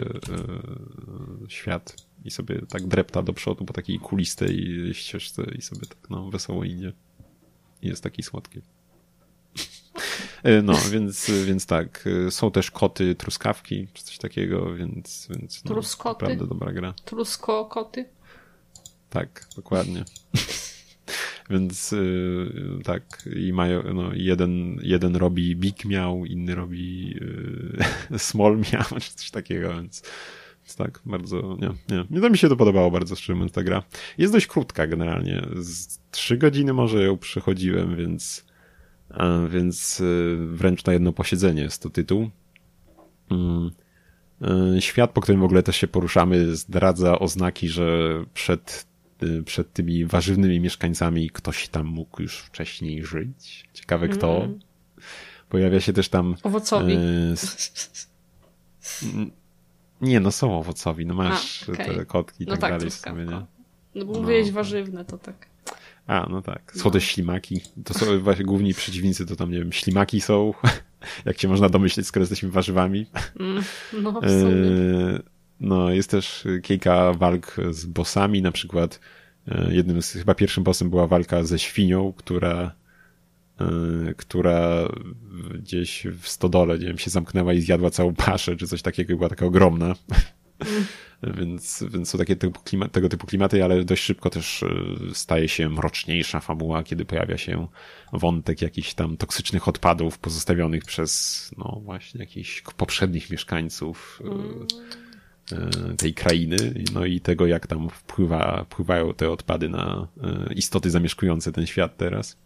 świat 1.47 1.95
i 2.25 2.31
sobie 2.31 2.61
tak 2.69 2.87
drepta 2.87 3.23
do 3.23 3.33
przodu 3.33 3.65
po 3.65 3.73
takiej 3.73 3.99
kulistej 3.99 4.89
ścieżce 4.93 5.43
i 5.57 5.61
sobie 5.61 5.87
tak 5.87 6.09
no 6.09 6.29
wesoło 6.29 6.63
idzie. 6.63 6.93
I 7.81 7.87
jest 7.87 8.03
taki 8.03 8.23
słodki. 8.23 8.61
E, 10.43 10.61
no, 10.61 10.73
więc, 10.91 11.31
więc 11.45 11.65
tak. 11.65 12.07
E, 12.27 12.31
są 12.31 12.51
też 12.51 12.71
koty, 12.71 13.15
truskawki, 13.15 13.87
czy 13.93 14.03
coś 14.03 14.17
takiego, 14.17 14.75
więc, 14.75 15.27
więc 15.29 15.65
no, 15.65 15.71
Truskoty? 15.71 16.25
naprawdę 16.25 16.47
dobra 16.47 16.73
gra. 16.73 16.93
Trusko-koty? 17.05 18.05
Tak, 19.09 19.47
dokładnie. 19.55 20.03
Więc 21.49 21.91
yy, 21.91 22.79
tak, 22.83 23.03
i 23.35 23.53
mają, 23.53 23.93
no, 23.93 24.09
jeden, 24.13 24.79
jeden 24.83 25.15
robi 25.15 25.55
Big 25.55 25.85
Miał, 25.85 26.25
inny 26.25 26.55
robi 26.55 27.09
yy, 28.11 28.19
Small 28.19 28.57
Miał, 28.57 28.99
czy 29.01 29.13
coś 29.13 29.31
takiego, 29.31 29.73
więc, 29.73 30.03
więc 30.61 30.75
tak, 30.75 31.01
bardzo, 31.05 31.57
nie, 31.61 31.95
nie. 31.95 32.05
Nie 32.09 32.21
to 32.21 32.29
mi 32.29 32.37
się 32.37 32.49
to 32.49 32.55
podobało 32.55 32.91
bardzo, 32.91 33.15
szczerze 33.15 33.33
mówiąc, 33.33 33.51
ta 33.51 33.63
gra. 33.63 33.83
Jest 34.17 34.33
dość 34.33 34.47
krótka 34.47 34.87
generalnie, 34.87 35.41
z 35.55 35.99
trzy 36.11 36.37
godziny 36.37 36.73
może 36.73 37.03
ją 37.03 37.17
przechodziłem, 37.17 37.95
więc 37.95 38.45
więc 39.49 39.99
y, 39.99 40.37
wręcz 40.39 40.85
na 40.85 40.93
jedno 40.93 41.13
posiedzenie 41.13 41.61
jest 41.61 41.83
to 41.83 41.89
tytuł. 41.89 42.29
Mm. 43.31 43.71
Świat, 44.79 45.11
po 45.11 45.21
którym 45.21 45.41
w 45.41 45.43
ogóle 45.43 45.63
też 45.63 45.75
się 45.75 45.87
poruszamy, 45.87 46.55
zdradza 46.55 47.19
oznaki, 47.19 47.69
że 47.69 48.09
przed, 48.33 48.85
przed 49.45 49.73
tymi 49.73 50.05
warzywnymi 50.05 50.59
mieszkańcami 50.59 51.29
ktoś 51.29 51.67
tam 51.67 51.85
mógł 51.85 52.21
już 52.21 52.37
wcześniej 52.37 53.05
żyć. 53.05 53.69
Ciekawe 53.73 54.07
kto. 54.07 54.43
Mm. 54.43 54.59
Pojawia 55.49 55.79
się 55.79 55.93
też 55.93 56.09
tam. 56.09 56.35
Owocowi. 56.43 56.97
Nie, 60.01 60.19
no 60.19 60.31
są 60.31 60.59
owocowi, 60.59 61.05
no 61.05 61.13
masz 61.13 61.69
A, 61.69 61.71
okay. 61.71 61.95
te 61.95 62.05
kotki 62.05 62.43
i 62.43 62.47
no 62.47 62.51
tak, 62.51 62.61
tak 62.61 62.71
dalej 62.71 62.89
w 62.89 62.93
sumie, 62.93 63.25
nie? 63.25 63.45
No 63.95 64.05
bo 64.05 64.21
mówiłeś 64.21 64.47
no. 64.47 64.53
warzywne, 64.53 65.05
to 65.05 65.17
tak. 65.17 65.50
A, 66.07 66.27
no 66.29 66.41
tak. 66.41 66.71
Słode 66.75 66.97
no. 66.97 66.99
ślimaki. 66.99 67.61
To 67.85 67.93
są 67.93 68.19
właśnie 68.19 68.45
główni 68.45 68.73
przeciwnicy, 68.73 69.25
to 69.25 69.35
tam, 69.35 69.51
nie 69.51 69.59
wiem, 69.59 69.71
ślimaki 69.71 70.21
są, 70.21 70.53
jak 71.25 71.39
się 71.39 71.47
można 71.47 71.69
domyśleć, 71.69 72.07
skoro 72.07 72.21
jesteśmy 72.21 72.49
warzywami. 72.49 73.05
Mm, 73.39 73.63
no, 74.01 74.11
w 74.11 74.29
sumie. 74.29 75.19
No, 75.59 75.91
jest 75.91 76.09
też 76.09 76.47
kilka 76.63 77.13
walk 77.13 77.55
z 77.71 77.85
bossami, 77.85 78.41
na 78.41 78.51
przykład 78.51 78.99
e, 79.47 79.73
jednym 79.73 80.01
z, 80.01 80.11
chyba 80.11 80.35
pierwszym 80.35 80.63
bossem 80.63 80.89
była 80.89 81.07
walka 81.07 81.43
ze 81.43 81.59
świnią, 81.59 82.13
która 82.17 82.81
Y, 83.61 84.15
która 84.17 84.87
gdzieś 85.53 86.07
w 86.21 86.27
stodole, 86.27 86.79
nie 86.79 86.85
wiem, 86.85 86.97
się 86.97 87.09
zamknęła 87.09 87.53
i 87.53 87.61
zjadła 87.61 87.89
całą 87.89 88.15
paszę, 88.15 88.55
czy 88.55 88.67
coś 88.67 88.81
takiego, 88.81 89.17
była 89.17 89.29
taka 89.29 89.45
ogromna. 89.45 89.95
Więc, 91.23 91.83
więc 91.89 92.09
są 92.09 92.17
takie 92.17 92.35
typu 92.35 92.61
klimat, 92.61 92.91
tego 92.91 93.09
typu 93.09 93.27
klimaty, 93.27 93.63
ale 93.63 93.85
dość 93.85 94.03
szybko 94.03 94.29
też 94.29 94.63
y, 94.63 94.67
staje 95.13 95.47
się 95.47 95.69
mroczniejsza 95.69 96.39
fabuła, 96.39 96.83
kiedy 96.83 97.05
pojawia 97.05 97.37
się 97.37 97.67
wątek 98.13 98.61
jakichś 98.61 98.93
tam 98.93 99.17
toksycznych 99.17 99.67
odpadów 99.67 100.19
pozostawionych 100.19 100.85
przez, 100.85 101.51
no 101.57 101.81
właśnie, 101.83 102.19
jakichś 102.19 102.61
poprzednich 102.77 103.29
mieszkańców 103.29 104.21
y, 105.51 105.55
mm. 105.55 105.97
tej 105.97 106.13
krainy, 106.13 106.73
no 106.93 107.05
i 107.05 107.19
tego, 107.19 107.47
jak 107.47 107.67
tam 107.67 107.89
wpływa, 107.89 108.63
wpływają 108.63 109.13
te 109.13 109.31
odpady 109.31 109.69
na 109.69 110.07
istoty 110.55 110.89
zamieszkujące 110.89 111.51
ten 111.51 111.65
świat 111.65 111.97
teraz. 111.97 112.37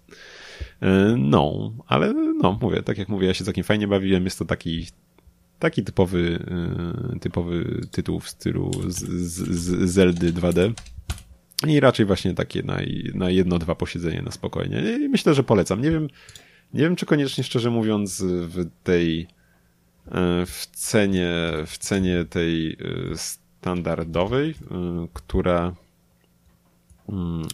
No, 1.17 1.71
ale 1.87 2.13
no, 2.13 2.57
mówię, 2.61 2.83
tak 2.83 2.97
jak 2.97 3.09
mówię, 3.09 3.27
ja 3.27 3.33
się 3.33 3.43
całkiem 3.43 3.63
fajnie 3.63 3.87
bawiłem. 3.87 4.25
Jest 4.25 4.39
to 4.39 4.45
taki 4.45 4.87
taki 5.59 5.83
typowy, 5.83 6.39
e, 7.15 7.19
typowy 7.19 7.81
tytuł 7.91 8.19
w 8.19 8.29
stylu 8.29 8.71
z, 8.87 8.99
z, 8.99 9.49
z 9.49 9.89
Zeldy 9.91 10.33
2D. 10.33 10.73
I 11.67 11.79
raczej 11.79 12.05
właśnie 12.05 12.33
takie 12.33 12.63
na, 12.63 12.77
na 13.13 13.29
jedno, 13.29 13.59
dwa 13.59 13.75
posiedzenie 13.75 14.21
na 14.21 14.31
spokojnie. 14.31 14.81
I 15.05 15.09
myślę, 15.09 15.33
że 15.33 15.43
polecam. 15.43 15.81
Nie 15.81 15.91
wiem, 15.91 16.07
nie 16.73 16.81
wiem, 16.81 16.95
czy 16.95 17.05
koniecznie, 17.05 17.43
szczerze 17.43 17.71
mówiąc, 17.71 18.23
w 18.25 18.65
tej 18.83 19.27
e, 20.11 20.45
w 20.45 20.65
cenie, 20.73 21.31
w 21.65 21.77
cenie 21.77 22.25
tej 22.25 22.77
standardowej, 23.15 24.55
która 25.13 25.75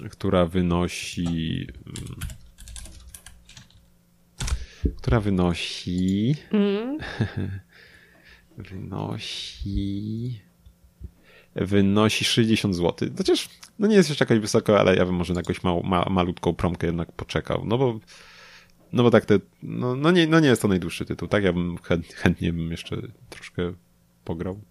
która 0.10 0.46
wynosi 0.46 1.68
która 4.98 5.20
wynosi. 5.20 6.36
Mm. 6.52 6.98
wynosi. 8.58 10.42
Wynosi 11.56 12.26
60 12.26 12.76
zł. 12.76 13.10
Chociaż 13.18 13.50
no 13.80 13.88
nie 13.88 13.96
jest 13.96 14.10
jeszcze 14.10 14.26
jakaś 14.26 14.40
wysoko, 14.40 14.80
ale 14.80 14.96
ja 14.96 15.06
bym 15.06 15.16
może 15.16 15.34
na 15.34 15.40
jakąś 15.40 15.64
mał, 15.64 15.84
ma, 15.84 16.06
malutką 16.10 16.54
promkę 16.54 16.88
jednak 16.88 17.12
poczekał. 17.12 17.64
No 17.66 17.78
bo. 17.78 18.00
No 18.94 19.04
bo 19.04 19.12
tak 19.12 19.26
te. 19.26 19.40
No, 19.64 19.96
no, 19.96 20.12
nie, 20.12 20.28
no 20.28 20.40
nie 20.40 20.48
jest 20.48 20.62
to 20.62 20.68
najdłuższy 20.68 21.06
tytuł, 21.06 21.28
tak? 21.28 21.44
Ja 21.44 21.54
bym 21.54 21.78
chęt, 21.78 22.14
chętnie 22.14 22.54
bym 22.54 22.72
jeszcze 22.72 22.98
troszkę 23.30 23.74
pograł. 24.26 24.62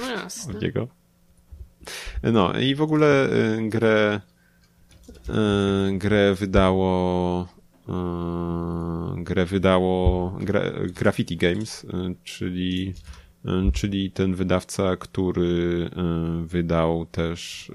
No 0.00 0.10
jasne. 0.10 0.54
niego. 0.54 0.88
No 2.22 2.58
i 2.58 2.74
w 2.74 2.82
ogóle 2.82 3.28
y, 3.58 3.68
grę. 3.68 4.20
Y, 5.88 5.98
grę 5.98 6.34
wydało 6.34 7.48
grę 9.16 9.46
wydało 9.46 10.30
gra, 10.40 10.62
Graffiti 10.94 11.36
Games, 11.36 11.82
yy, 11.82 12.14
czyli, 12.24 12.94
yy, 13.44 13.72
czyli 13.72 14.10
ten 14.10 14.34
wydawca, 14.34 14.96
który 14.96 15.90
wydał 16.44 17.06
też 17.06 17.72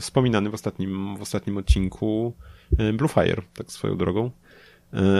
wspominany 0.00 0.50
w 0.50 0.54
ostatnim, 0.54 1.16
w 1.16 1.22
ostatnim 1.22 1.56
odcinku 1.56 2.34
Blue 2.94 3.08
Fire, 3.08 3.42
tak 3.54 3.72
swoją 3.72 3.96
drogą. 3.96 4.30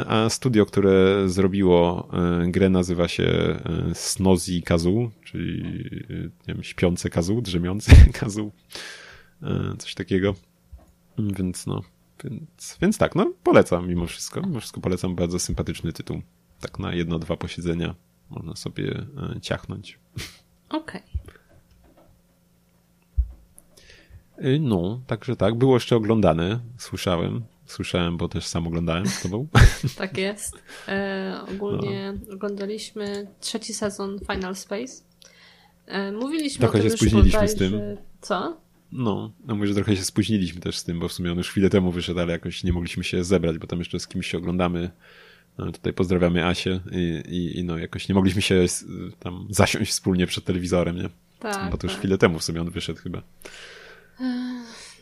A 0.06 0.28
studio, 0.28 0.66
które 0.66 1.28
zrobiło 1.28 2.08
grę 2.46 2.70
nazywa 2.70 3.08
się 3.08 3.58
Snozy 3.94 4.62
Kazu, 4.62 5.10
czyli 5.24 5.62
nie 6.48 6.54
wiem, 6.54 6.62
śpiące 6.62 7.10
Kazu, 7.10 7.42
drzemiące 7.42 7.92
Kazu, 8.20 8.52
coś 9.78 9.94
takiego. 9.94 10.34
Więc 11.18 11.66
no, 11.66 11.82
więc, 12.24 12.78
więc 12.80 12.98
tak, 12.98 13.14
no 13.14 13.32
polecam 13.42 13.88
mimo 13.88 14.06
wszystko. 14.06 14.40
Mimo 14.40 14.60
wszystko 14.60 14.80
polecam 14.80 15.14
bardzo 15.14 15.38
sympatyczny 15.38 15.92
tytuł. 15.92 16.22
Tak 16.60 16.78
na 16.78 16.94
jedno, 16.94 17.18
dwa 17.18 17.36
posiedzenia 17.36 17.94
można 18.30 18.56
sobie 18.56 19.04
e, 19.36 19.40
ciachnąć. 19.40 19.98
Okej. 20.68 21.02
Okay. 21.12 21.40
No, 24.60 25.00
także 25.06 25.36
tak. 25.36 25.54
Było 25.54 25.76
jeszcze 25.76 25.96
oglądane, 25.96 26.60
słyszałem. 26.78 27.42
Słyszałem, 27.66 28.16
bo 28.16 28.28
też 28.28 28.46
sam 28.46 28.66
oglądałem 28.66 29.06
z 29.06 29.22
tobą. 29.22 29.46
tak 29.98 30.18
jest. 30.18 30.62
E, 30.88 31.40
ogólnie 31.54 32.14
no. 32.26 32.34
oglądaliśmy 32.34 33.26
trzeci 33.40 33.74
sezon 33.74 34.18
Final 34.32 34.56
Space. 34.56 35.02
E, 35.86 36.12
mówiliśmy 36.12 36.60
Trochę 36.60 36.78
o 36.78 36.82
tym 36.82 36.90
się 36.90 36.96
spóźniliśmy 36.96 37.48
z 37.48 37.54
tym. 37.54 37.80
Co? 38.20 38.56
No, 38.92 39.30
no 39.46 39.54
mówię, 39.54 39.68
że 39.68 39.74
trochę 39.74 39.96
się 39.96 40.04
spóźniliśmy 40.04 40.60
też 40.60 40.78
z 40.78 40.84
tym, 40.84 40.98
bo 40.98 41.08
w 41.08 41.12
sumie 41.12 41.32
on 41.32 41.38
już 41.38 41.50
chwilę 41.50 41.70
temu 41.70 41.92
wyszedł, 41.92 42.20
ale 42.20 42.32
jakoś 42.32 42.64
nie 42.64 42.72
mogliśmy 42.72 43.04
się 43.04 43.24
zebrać, 43.24 43.58
bo 43.58 43.66
tam 43.66 43.78
jeszcze 43.78 44.00
z 44.00 44.08
kimś 44.08 44.26
się 44.26 44.38
oglądamy. 44.38 44.90
No, 45.58 45.72
tutaj 45.72 45.92
pozdrawiamy 45.92 46.46
Asię 46.46 46.80
i, 46.92 47.22
i, 47.28 47.58
i, 47.58 47.64
no 47.64 47.78
jakoś 47.78 48.08
nie 48.08 48.14
mogliśmy 48.14 48.42
się 48.42 48.64
tam 49.18 49.46
zasiąść 49.50 49.90
wspólnie 49.90 50.26
przed 50.26 50.44
telewizorem, 50.44 50.96
nie? 50.96 51.08
Tak. 51.38 51.70
Bo 51.70 51.76
to 51.76 51.86
już 51.86 51.92
tak. 51.92 52.00
chwilę 52.00 52.18
temu 52.18 52.38
w 52.38 52.44
sumie 52.44 52.60
on 52.60 52.70
wyszedł 52.70 53.00
chyba. 53.00 53.22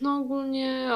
No 0.01 0.17
ogólnie 0.17 0.89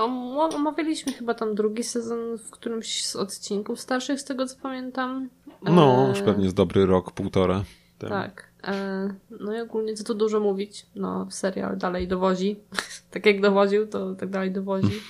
omawialiśmy 0.55 1.13
chyba 1.13 1.33
tam 1.33 1.55
drugi 1.55 1.83
sezon 1.83 2.37
w 2.37 2.49
którymś 2.49 3.05
z 3.05 3.15
odcinków 3.15 3.79
starszych, 3.79 4.19
z 4.19 4.23
tego 4.23 4.45
co 4.45 4.55
pamiętam. 4.61 5.29
No, 5.63 6.07
już 6.09 6.21
pewnie 6.21 6.43
jest 6.43 6.55
dobry 6.55 6.85
rok, 6.85 7.11
półtora. 7.11 7.63
Tak. 7.99 8.52
E, 8.67 9.07
no 9.39 9.55
i 9.55 9.59
ogólnie 9.59 9.93
co 9.93 10.03
tu 10.03 10.13
dużo 10.13 10.39
mówić. 10.39 10.85
No, 10.95 11.27
serial 11.29 11.77
dalej 11.77 12.07
dowozi. 12.07 12.55
tak 13.11 13.25
jak 13.25 13.41
dowoził, 13.41 13.87
to 13.87 14.15
tak 14.15 14.29
dalej 14.29 14.51
dowozi. 14.51 15.01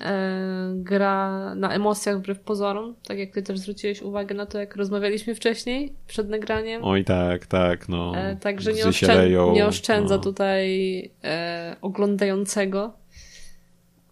E, 0.00 0.72
gra 0.76 1.54
na 1.54 1.72
emocjach 1.72 2.18
wbrew 2.18 2.40
pozorom. 2.40 2.94
Tak 3.08 3.18
jak 3.18 3.30
ty 3.30 3.42
też 3.42 3.58
zwróciłeś 3.58 4.02
uwagę 4.02 4.34
na 4.34 4.46
to, 4.46 4.58
jak 4.58 4.76
rozmawialiśmy 4.76 5.34
wcześniej, 5.34 5.94
przed 6.06 6.28
nagraniem. 6.28 6.84
Oj 6.84 7.04
tak, 7.04 7.46
tak, 7.46 7.88
no. 7.88 8.12
E, 8.16 8.36
także 8.36 8.72
nie, 8.72 8.86
oszczę 8.86 9.30
nie 9.52 9.66
oszczędza 9.66 10.16
no. 10.16 10.22
tutaj 10.22 11.10
e, 11.24 11.76
oglądającego. 11.82 12.92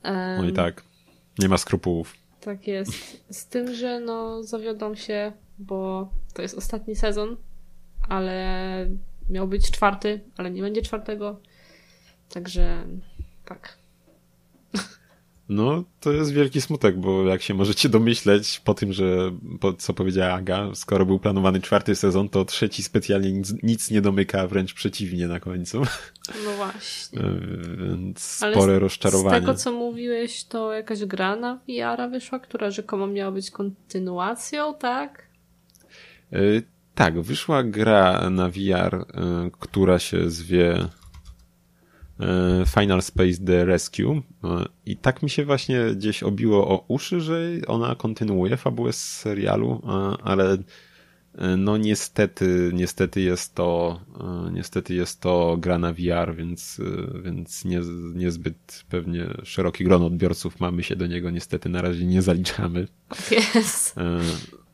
E, 0.04 0.38
Oj 0.40 0.52
tak. 0.52 0.82
Nie 1.38 1.48
ma 1.48 1.58
skrupułów. 1.58 2.14
Tak 2.40 2.66
jest. 2.66 2.92
Z 3.30 3.46
tym, 3.46 3.74
że 3.74 4.00
no 4.00 4.42
zawiodą 4.42 4.94
się, 4.94 5.32
bo 5.58 6.08
to 6.34 6.42
jest 6.42 6.58
ostatni 6.58 6.96
sezon 6.96 7.36
ale 8.08 8.86
miał 9.30 9.48
być 9.48 9.70
czwarty, 9.70 10.20
ale 10.36 10.50
nie 10.50 10.62
będzie 10.62 10.82
czwartego. 10.82 11.40
Także 12.28 12.84
tak. 13.44 13.78
No, 15.48 15.84
to 16.00 16.12
jest 16.12 16.32
wielki 16.32 16.60
smutek, 16.60 16.98
bo 17.00 17.24
jak 17.24 17.42
się 17.42 17.54
możecie 17.54 17.88
domyśleć 17.88 18.60
po 18.64 18.74
tym, 18.74 18.92
że 18.92 19.32
po, 19.60 19.72
co 19.72 19.94
powiedziała 19.94 20.32
Aga, 20.32 20.70
skoro 20.74 21.06
był 21.06 21.18
planowany 21.18 21.60
czwarty 21.60 21.94
sezon, 21.94 22.28
to 22.28 22.44
trzeci 22.44 22.82
specjalnie 22.82 23.32
nic, 23.32 23.54
nic 23.62 23.90
nie 23.90 24.00
domyka, 24.00 24.46
wręcz 24.46 24.74
przeciwnie 24.74 25.28
na 25.28 25.40
końcu. 25.40 25.82
No 26.44 26.50
właśnie. 26.56 27.20
Więc 27.78 28.20
spore 28.20 28.62
Ale 28.62 28.76
z, 28.76 28.80
rozczarowanie. 28.80 29.36
Z 29.36 29.40
tego, 29.40 29.54
co 29.54 29.72
mówiłeś, 29.72 30.44
to 30.44 30.72
jakaś 30.72 31.04
gra 31.04 31.36
na 31.36 31.54
VR 31.56 32.10
wyszła, 32.10 32.38
która 32.38 32.70
rzekomo 32.70 33.06
miała 33.06 33.32
być 33.32 33.50
kontynuacją, 33.50 34.74
tak? 34.74 35.28
Y 36.32 36.62
tak, 36.98 37.20
wyszła 37.20 37.62
gra 37.62 38.30
na 38.30 38.48
VR, 38.48 38.94
y, 38.94 39.04
która 39.60 39.98
się 39.98 40.30
zwie 40.30 40.84
y, 40.84 40.86
Final 42.66 43.02
Space 43.02 43.44
The 43.46 43.64
Rescue 43.64 44.12
y, 44.12 44.22
i 44.86 44.96
tak 44.96 45.22
mi 45.22 45.30
się 45.30 45.44
właśnie 45.44 45.80
gdzieś 45.96 46.22
obiło 46.22 46.68
o 46.68 46.84
uszy, 46.88 47.20
że 47.20 47.40
ona 47.66 47.94
kontynuuje 47.94 48.56
fabułę 48.56 48.92
z 48.92 49.16
serialu, 49.18 49.82
ale 50.22 50.56
no 51.58 51.76
niestety, 51.76 52.70
niestety 52.74 53.20
jest 53.20 53.54
to 53.54 54.00
niestety 54.52 54.94
jest 54.94 55.20
to 55.20 55.56
gra 55.60 55.78
na 55.78 55.92
VR, 55.92 56.34
więc, 56.36 56.80
więc 57.24 57.64
nie, 57.64 57.80
niezbyt 58.14 58.84
pewnie 58.88 59.26
szeroki 59.42 59.84
gron 59.84 60.02
odbiorców 60.02 60.60
mamy 60.60 60.82
się 60.82 60.96
do 60.96 61.06
niego 61.06 61.30
niestety 61.30 61.68
na 61.68 61.82
razie 61.82 62.06
nie 62.06 62.22
zaliczamy. 62.22 62.86
Yes. 63.56 63.94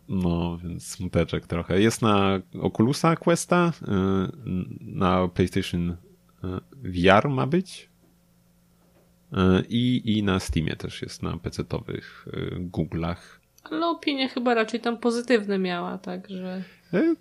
No, 0.08 0.58
więc 0.58 0.86
smuteczek 0.86 1.46
trochę. 1.46 1.80
Jest 1.80 2.02
na 2.02 2.40
Oculusa 2.60 3.16
Questa, 3.16 3.72
y, 3.82 3.86
na 4.80 5.28
PlayStation 5.28 5.90
y, 5.90 5.96
VR 6.74 7.28
ma 7.28 7.46
być 7.46 7.90
y, 9.32 9.36
i, 9.68 10.02
i 10.18 10.22
na 10.22 10.40
Steamie 10.40 10.76
też 10.76 11.02
jest 11.02 11.22
na 11.22 11.32
PC-towych 11.36 12.28
Google'ach. 12.72 13.16
Ale 13.64 13.86
opinie 13.86 14.28
chyba 14.28 14.54
raczej 14.54 14.80
tam 14.80 14.98
pozytywne 14.98 15.58
miała, 15.58 15.98
także... 15.98 16.64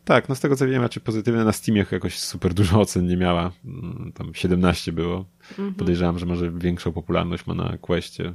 Tak, 0.06 0.30
no 0.30 0.36
z 0.36 0.40
tego 0.40 0.56
co 0.56 0.68
wiem, 0.68 0.82
raczej 0.82 1.04
pozytywne 1.04 1.44
na 1.44 1.52
Steamie 1.52 1.86
jakoś 1.92 2.20
super 2.20 2.54
dużo 2.54 2.82
ocen 2.82 3.08
nie 3.08 3.18
miała. 3.18 3.52
Mm, 3.66 4.12
tam 4.16 4.34
17 4.34 4.92
było. 4.92 5.26
Mhm. 5.50 5.74
Podejrzewam, 5.74 6.20
że 6.20 6.26
może 6.26 6.52
większą 6.52 6.92
popularność 6.92 7.48
ma 7.48 7.54
na 7.54 7.78
Questie. 7.78 8.34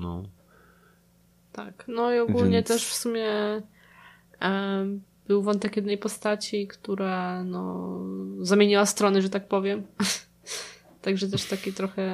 No, 0.00 0.22
tak, 1.52 1.84
no 1.88 2.14
i 2.14 2.18
ogólnie 2.18 2.56
Więc... 2.56 2.68
też 2.68 2.86
w 2.86 2.94
sumie 2.94 3.28
był 5.30 5.42
wątek 5.42 5.76
jednej 5.76 5.98
postaci, 5.98 6.66
która 6.66 7.44
no, 7.44 7.98
zamieniła 8.40 8.86
strony, 8.86 9.22
że 9.22 9.30
tak 9.30 9.48
powiem. 9.48 9.82
Także 11.02 11.28
też 11.28 11.44
taki 11.44 11.72
trochę 11.72 12.10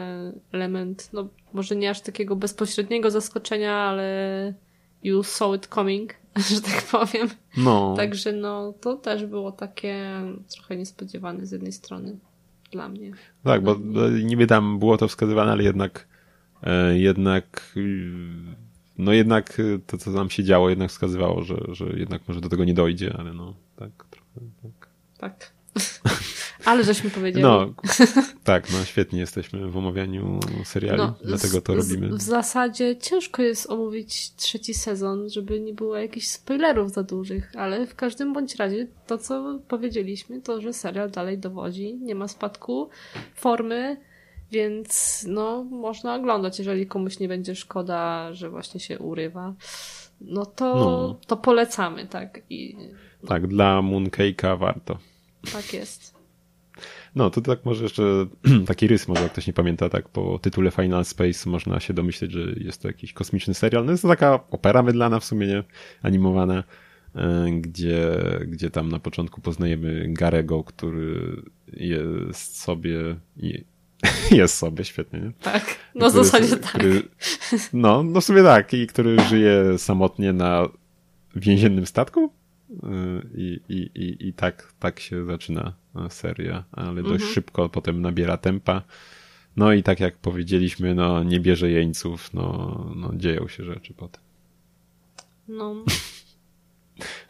element, 0.53 1.09
no 1.13 1.29
może 1.53 1.77
nie 1.77 1.91
aż 1.91 2.01
takiego 2.01 2.37
bezpośredniego 2.37 3.11
zaskoczenia, 3.11 3.75
ale 3.75 4.55
you 5.03 5.23
saw 5.23 5.57
it 5.57 5.67
coming, 5.67 6.15
że 6.55 6.61
tak 6.61 6.83
powiem. 6.83 7.29
No. 7.57 7.95
Także 7.97 8.33
no, 8.33 8.75
to 8.81 8.97
też 8.97 9.27
było 9.27 9.53
takie 9.53 10.11
trochę 10.55 10.77
niespodziewane 10.77 11.47
z 11.47 11.53
jednej 11.53 11.73
strony 11.73 12.19
dla 12.73 12.89
mnie. 12.89 13.13
Tak, 13.45 13.63
bo 13.63 13.77
niby 14.25 14.47
tam 14.47 14.79
było 14.79 14.97
to 14.97 15.09
wskazywane, 15.09 15.53
ale 15.53 15.63
jednak 15.63 16.09
e, 16.63 16.99
jednak 16.99 17.75
no 18.99 19.13
jednak 19.13 19.61
y, 19.61 19.81
to, 19.87 19.99
co 19.99 20.13
tam 20.13 20.31
się 20.31 20.45
działo, 20.45 20.71
jednak 20.71 20.91
wskazywało, 20.91 21.43
że, 21.43 21.57
że 21.69 21.85
jednak 21.85 22.23
może 22.29 22.41
do 22.41 22.49
tego 22.49 22.65
nie 22.65 22.75
dojdzie, 22.75 23.15
ale 23.19 23.35
no, 23.35 23.55
tak, 23.77 23.91
trochę, 24.11 24.41
tak. 24.63 24.89
Tak. 25.19 25.57
ale 26.65 26.85
żeśmy 26.85 27.11
powiedzieli. 27.11 27.43
No, 27.43 27.75
tak, 28.45 28.73
no 28.73 28.85
świetnie 28.85 29.21
jesteśmy 29.21 29.71
w 29.71 29.77
omawianiu 29.77 30.41
seriali, 30.65 30.99
no, 30.99 31.15
dlatego 31.25 31.61
to 31.61 31.75
robimy. 31.75 32.09
W 32.09 32.23
zasadzie 32.23 32.97
ciężko 32.97 33.43
jest 33.43 33.71
omówić 33.71 34.35
trzeci 34.35 34.75
sezon, 34.75 35.31
żeby 35.31 35.61
nie 35.61 35.75
było 35.75 35.97
jakichś 35.97 36.27
spoilerów 36.27 36.93
za 36.93 37.03
dużych, 37.03 37.53
ale 37.57 37.87
w 37.87 37.95
każdym 37.95 38.33
bądź 38.33 38.57
razie 38.57 38.87
to, 39.07 39.19
co 39.19 39.59
powiedzieliśmy, 39.69 40.41
to, 40.41 40.61
że 40.61 40.73
serial 40.73 41.11
dalej 41.11 41.39
dowodzi, 41.39 41.95
nie 41.95 42.15
ma 42.15 42.29
spadku 42.29 42.89
formy, 43.35 43.97
więc 44.51 45.25
no, 45.29 45.65
można 45.65 46.15
oglądać, 46.15 46.59
jeżeli 46.59 46.87
komuś 46.87 47.19
nie 47.19 47.29
będzie 47.29 47.55
szkoda, 47.55 48.33
że 48.35 48.51
właśnie 48.51 48.81
się 48.81 48.99
urywa. 48.99 49.55
No 50.21 50.47
to, 50.47 50.75
no. 50.75 51.21
to 51.27 51.37
polecamy, 51.37 52.07
tak. 52.07 52.41
I. 52.51 52.77
Tak, 53.29 53.47
dla 53.47 53.83
Mooncake'a 53.83 54.59
warto. 54.59 54.99
Tak 55.53 55.73
jest. 55.73 56.17
No, 57.15 57.31
to 57.31 57.41
tak 57.41 57.65
może 57.65 57.83
jeszcze 57.83 58.03
taki 58.67 58.87
rys, 58.87 59.09
może 59.09 59.23
jak 59.23 59.33
ktoś 59.33 59.47
nie 59.47 59.53
pamięta, 59.53 59.89
tak 59.89 60.09
po 60.09 60.39
tytule 60.39 60.71
Final 60.71 61.05
Space 61.05 61.51
można 61.51 61.81
się 61.81 61.95
domyśleć, 61.95 62.33
że 62.33 62.41
jest 62.57 62.83
to 62.83 62.89
jakiś 62.89 63.13
kosmiczny 63.13 63.55
serial. 63.55 63.85
No 63.85 63.91
jest 63.91 64.03
to 64.03 64.09
taka 64.09 64.41
opera 64.51 64.83
mydlana 64.83 65.21
w 65.21 65.25
sumie, 65.25 65.47
nie? 65.47 65.65
Animowana, 66.03 66.65
e, 67.15 67.47
gdzie, 67.61 68.19
gdzie 68.47 68.71
tam 68.71 68.89
na 68.89 68.99
początku 68.99 69.41
poznajemy 69.41 70.07
Garego, 70.09 70.65
który 70.65 71.43
jest 71.73 72.61
sobie 72.61 73.17
jest 74.31 74.57
sobie, 74.57 74.85
świetnie, 74.85 75.21
nie? 75.21 75.33
Tak, 75.43 75.79
no 75.95 76.11
w 76.11 76.13
zasadzie 76.13 76.57
tak. 76.57 76.73
Który, 76.73 77.03
no, 77.73 78.03
no 78.03 78.21
sobie 78.21 78.43
tak, 78.43 78.75
i 78.75 78.87
który 78.87 79.21
żyje 79.21 79.79
samotnie 79.79 80.33
na 80.33 80.69
więziennym 81.37 81.87
statku 81.87 82.33
y, 82.71 82.77
i, 83.35 83.61
i, 83.69 83.91
i, 83.95 84.29
i 84.29 84.33
tak, 84.33 84.73
tak 84.79 85.01
się 85.01 85.25
zaczyna 85.25 85.73
seria, 86.09 86.65
ale 86.73 87.03
dość 87.03 87.15
mhm. 87.15 87.33
szybko 87.33 87.69
potem 87.69 88.03
nabiera 88.03 88.37
tempa. 88.37 88.83
No 89.57 89.73
i 89.73 89.83
tak 89.83 90.01
jak 90.01 90.17
powiedzieliśmy, 90.17 90.95
no 90.95 91.23
nie 91.23 91.41
bierze 91.41 91.71
jeńców, 91.71 92.35
no, 92.35 92.93
no 92.97 93.11
dzieją 93.15 93.49
się 93.49 93.65
rzeczy 93.65 93.95
potem. 93.95 94.23
No. 95.49 95.75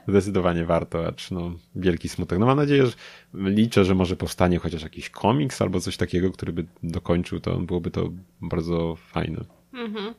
Zdecydowanie 0.08 0.64
warto, 0.64 1.06
acz 1.06 1.30
no, 1.30 1.52
wielki 1.74 2.08
smutek. 2.08 2.38
No 2.38 2.46
mam 2.46 2.56
nadzieję, 2.56 2.86
że 2.86 2.92
liczę, 3.34 3.84
że 3.84 3.94
może 3.94 4.16
powstanie 4.16 4.58
chociaż 4.58 4.82
jakiś 4.82 5.10
komiks 5.10 5.62
albo 5.62 5.80
coś 5.80 5.96
takiego, 5.96 6.30
który 6.30 6.52
by 6.52 6.64
dokończył 6.82 7.40
to, 7.40 7.58
byłoby 7.58 7.90
to 7.90 8.10
bardzo 8.40 8.96
fajne. 8.96 9.44
Mhm. 9.72 10.14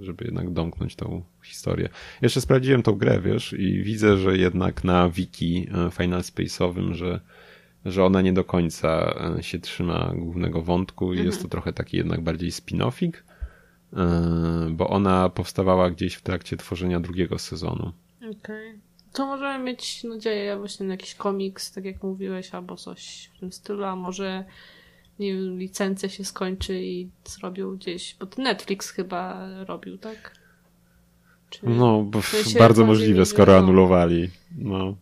Żeby 0.00 0.24
jednak 0.24 0.50
domknąć 0.50 0.96
tą 0.96 1.22
historię. 1.44 1.88
Jeszcze 2.22 2.40
sprawdziłem 2.40 2.82
tą 2.82 2.92
grę, 2.92 3.20
wiesz, 3.20 3.52
i 3.52 3.82
widzę, 3.82 4.16
że 4.16 4.38
jednak 4.38 4.84
na 4.84 5.08
wiki 5.08 5.66
e, 5.74 5.90
Final 5.90 6.20
Space'owym, 6.20 6.92
że 6.92 7.20
że 7.84 8.04
ona 8.04 8.20
nie 8.20 8.32
do 8.32 8.44
końca 8.44 9.14
e, 9.38 9.42
się 9.42 9.58
trzyma 9.58 10.12
głównego 10.16 10.62
wątku 10.62 11.06
i 11.06 11.10
mhm. 11.10 11.26
jest 11.26 11.42
to 11.42 11.48
trochę 11.48 11.72
taki 11.72 11.96
jednak 11.96 12.20
bardziej 12.20 12.50
spin-offik, 12.50 13.12
e, 13.92 14.70
bo 14.70 14.88
ona 14.88 15.28
powstawała 15.28 15.90
gdzieś 15.90 16.14
w 16.14 16.22
trakcie 16.22 16.56
tworzenia 16.56 17.00
drugiego 17.00 17.38
sezonu. 17.38 17.92
Okej. 18.18 18.30
Okay. 18.30 18.93
To 19.14 19.26
możemy 19.26 19.64
mieć 19.64 20.04
nadzieję 20.04 20.56
właśnie 20.56 20.86
na 20.86 20.94
jakiś 20.94 21.14
komiks, 21.14 21.72
tak 21.72 21.84
jak 21.84 22.02
mówiłeś, 22.02 22.54
albo 22.54 22.76
coś 22.76 23.30
w 23.36 23.40
tym 23.40 23.52
stylu, 23.52 23.84
a 23.84 23.96
może 23.96 24.44
nie 25.18 25.34
wiem, 25.34 25.58
licencja 25.58 26.08
się 26.08 26.24
skończy 26.24 26.82
i 26.82 27.10
zrobią 27.24 27.76
gdzieś, 27.76 28.16
bo 28.20 28.42
Netflix 28.42 28.90
chyba 28.90 29.48
robił, 29.64 29.98
tak? 29.98 30.34
Czy 31.50 31.60
no, 31.62 32.10
bardzo 32.58 32.86
możliwe, 32.86 33.26
skoro 33.26 33.52
no, 33.52 33.58
anulowali. 33.58 34.30
No. 34.58 34.96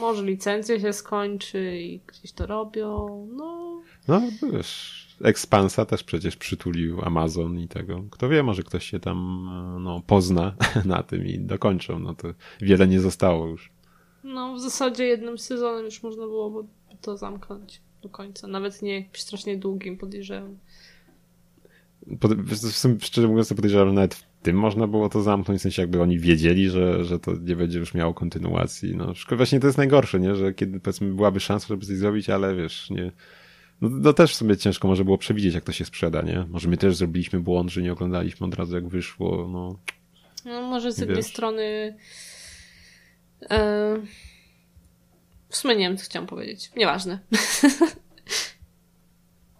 Może 0.00 0.22
licencja 0.22 0.80
się 0.80 0.92
skończy 0.92 1.78
i 1.80 2.00
gdzieś 2.06 2.32
to 2.32 2.46
robią, 2.46 3.26
no. 3.32 3.82
No, 4.08 4.22
wiesz, 4.52 5.05
Expansa 5.24 5.84
też 5.84 6.04
przecież 6.04 6.36
przytulił 6.36 7.02
Amazon 7.02 7.58
i 7.58 7.68
tego. 7.68 8.04
Kto 8.10 8.28
wie, 8.28 8.42
może 8.42 8.62
ktoś 8.62 8.90
się 8.90 9.00
tam 9.00 9.48
no, 9.80 10.02
pozna 10.06 10.54
na 10.84 11.02
tym 11.02 11.26
i 11.26 11.38
dokończą. 11.38 11.98
No 11.98 12.14
to 12.14 12.28
wiele 12.60 12.88
nie 12.88 13.00
zostało 13.00 13.46
już. 13.46 13.70
No, 14.24 14.54
w 14.54 14.60
zasadzie 14.60 15.04
jednym 15.04 15.38
sezonem 15.38 15.84
już 15.84 16.02
można 16.02 16.22
było 16.22 16.64
to 17.00 17.16
zamknąć 17.16 17.80
do 18.02 18.08
końca. 18.08 18.48
Nawet 18.48 18.82
nie 18.82 19.08
strasznie 19.12 19.58
długim, 19.58 19.96
podejrzewam. 19.96 20.56
Pod, 22.20 22.32
szczerze 23.00 23.28
mówiąc, 23.28 23.48
to 23.48 23.54
podejrzewam, 23.54 23.88
że 23.88 23.94
nawet 23.94 24.14
w 24.14 24.24
tym 24.42 24.56
można 24.56 24.86
było 24.86 25.08
to 25.08 25.22
zamknąć, 25.22 25.60
w 25.60 25.62
sensie 25.62 25.82
jakby 25.82 26.02
oni 26.02 26.18
wiedzieli, 26.18 26.70
że, 26.70 27.04
że 27.04 27.18
to 27.18 27.32
nie 27.42 27.56
będzie 27.56 27.78
już 27.78 27.94
miało 27.94 28.14
kontynuacji. 28.14 28.96
No, 28.96 29.12
właśnie 29.30 29.60
to 29.60 29.66
jest 29.66 29.78
najgorsze, 29.78 30.20
nie? 30.20 30.36
Że 30.36 30.54
kiedy 30.54 30.80
powiedzmy 30.80 31.12
byłaby 31.12 31.40
szansa, 31.40 31.66
żeby 31.68 31.86
coś 31.86 31.96
zrobić, 31.96 32.30
ale 32.30 32.56
wiesz, 32.56 32.90
nie, 32.90 33.12
no, 33.80 33.88
no 33.88 34.12
też 34.12 34.32
w 34.32 34.36
sumie 34.36 34.56
ciężko 34.56 34.88
może 34.88 35.04
było 35.04 35.18
przewidzieć, 35.18 35.54
jak 35.54 35.64
to 35.64 35.72
się 35.72 35.84
sprzeda, 35.84 36.22
nie? 36.22 36.46
Może 36.48 36.68
my 36.68 36.76
też 36.76 36.96
zrobiliśmy 36.96 37.40
błąd, 37.40 37.70
że 37.70 37.82
nie 37.82 37.92
oglądaliśmy 37.92 38.46
od 38.46 38.54
razu, 38.54 38.74
jak 38.74 38.88
wyszło, 38.88 39.48
no. 39.48 39.78
No 40.44 40.62
może 40.62 40.92
z 40.92 40.98
jednej 40.98 41.22
strony 41.22 41.96
e... 43.50 43.96
w 45.48 45.56
sumie 45.56 45.76
nie 45.76 45.88
wiem, 45.88 45.96
co 45.96 46.04
chciałam 46.04 46.26
powiedzieć. 46.26 46.70
Nieważne. 46.76 47.18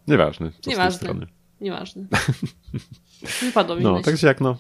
Nieważne. 0.08 0.52
Co 0.60 0.70
Nieważne. 0.70 0.98
strony. 0.98 1.26
Nieważne. 1.60 2.06
Wypadło 3.42 3.76
mi 3.76 3.82
No, 3.82 4.02
tak 4.02 4.18
się 4.18 4.26
jak 4.26 4.40
no. 4.40 4.58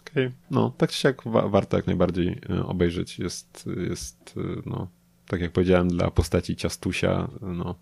Okay. 0.00 0.32
No, 0.50 0.72
tak 0.78 0.90
czy 0.90 1.06
jak 1.06 1.22
wa 1.22 1.48
warto 1.48 1.76
jak 1.76 1.86
najbardziej 1.86 2.40
e, 2.50 2.66
obejrzeć. 2.66 3.18
Jest, 3.18 3.68
jest, 3.88 4.34
e, 4.36 4.62
no, 4.66 4.88
tak 5.26 5.40
jak 5.40 5.52
powiedziałem, 5.52 5.88
dla 5.88 6.10
postaci 6.10 6.56
ciastusia, 6.56 7.28
no, 7.40 7.74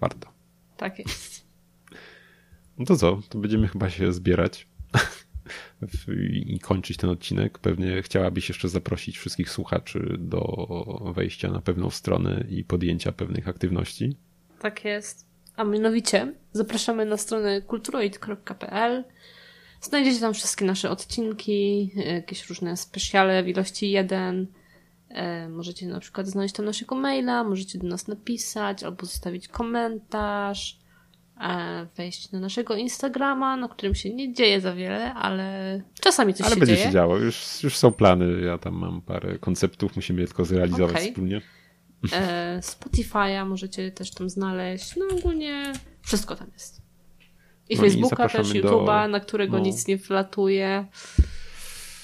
warto. 0.00 0.35
Tak 0.76 0.98
jest. 0.98 1.46
No 2.78 2.84
to 2.84 2.96
co? 2.96 3.20
To 3.28 3.38
będziemy 3.38 3.68
chyba 3.68 3.90
się 3.90 4.12
zbierać 4.12 4.68
i 6.46 6.58
kończyć 6.60 6.96
ten 6.96 7.10
odcinek. 7.10 7.58
Pewnie 7.58 8.02
chciałabyś 8.02 8.48
jeszcze 8.48 8.68
zaprosić 8.68 9.18
wszystkich 9.18 9.50
słuchaczy 9.50 10.16
do 10.18 10.68
wejścia 11.14 11.50
na 11.50 11.60
pewną 11.60 11.90
stronę 11.90 12.44
i 12.48 12.64
podjęcia 12.64 13.12
pewnych 13.12 13.48
aktywności. 13.48 14.16
Tak 14.58 14.84
jest. 14.84 15.26
A 15.56 15.64
mianowicie 15.64 16.34
zapraszamy 16.52 17.04
na 17.04 17.16
stronę 17.16 17.62
kulturoid.pl. 17.62 19.04
Znajdziecie 19.80 20.20
tam 20.20 20.34
wszystkie 20.34 20.64
nasze 20.64 20.90
odcinki, 20.90 21.90
jakieś 21.96 22.48
różne 22.48 22.76
specjale 22.76 23.42
w 23.42 23.48
ilości 23.48 23.90
jeden 23.90 24.46
możecie 25.50 25.86
na 25.86 26.00
przykład 26.00 26.26
znaleźć 26.26 26.54
tam 26.54 26.66
naszego 26.66 26.94
maila, 26.94 27.44
możecie 27.44 27.78
do 27.78 27.86
nas 27.86 28.08
napisać 28.08 28.82
albo 28.82 29.06
zostawić 29.06 29.48
komentarz, 29.48 30.78
e, 31.40 31.86
wejść 31.96 32.32
na 32.32 32.40
naszego 32.40 32.76
Instagrama, 32.76 33.56
na 33.56 33.68
którym 33.68 33.94
się 33.94 34.14
nie 34.14 34.32
dzieje 34.32 34.60
za 34.60 34.74
wiele, 34.74 35.14
ale 35.14 35.80
czasami 36.00 36.34
coś 36.34 36.46
ale 36.46 36.54
się 36.54 36.60
dzieje. 36.60 36.72
Ale 36.72 36.76
będzie 36.76 36.88
się 36.88 36.92
działo, 36.92 37.16
już, 37.16 37.62
już 37.62 37.76
są 37.76 37.92
plany, 37.92 38.40
ja 38.40 38.58
tam 38.58 38.74
mam 38.74 39.00
parę 39.00 39.38
konceptów, 39.38 39.96
musimy 39.96 40.20
je 40.20 40.26
tylko 40.26 40.44
zrealizować 40.44 40.96
okay. 40.96 41.08
wspólnie. 41.08 41.40
E, 42.12 42.60
Spotify'a 42.62 43.46
możecie 43.46 43.90
też 43.90 44.10
tam 44.10 44.30
znaleźć, 44.30 44.96
no 44.96 45.06
ogólnie 45.18 45.72
wszystko 46.02 46.36
tam 46.36 46.48
jest. 46.52 46.82
I 47.68 47.76
no 47.76 47.82
Facebooka 47.82 48.26
i 48.26 48.30
też, 48.30 48.48
YouTube'a, 48.48 49.02
do... 49.02 49.08
na 49.08 49.20
którego 49.20 49.56
no. 49.56 49.64
nic 49.64 49.86
nie 49.86 49.96
wlatuje. 49.96 50.86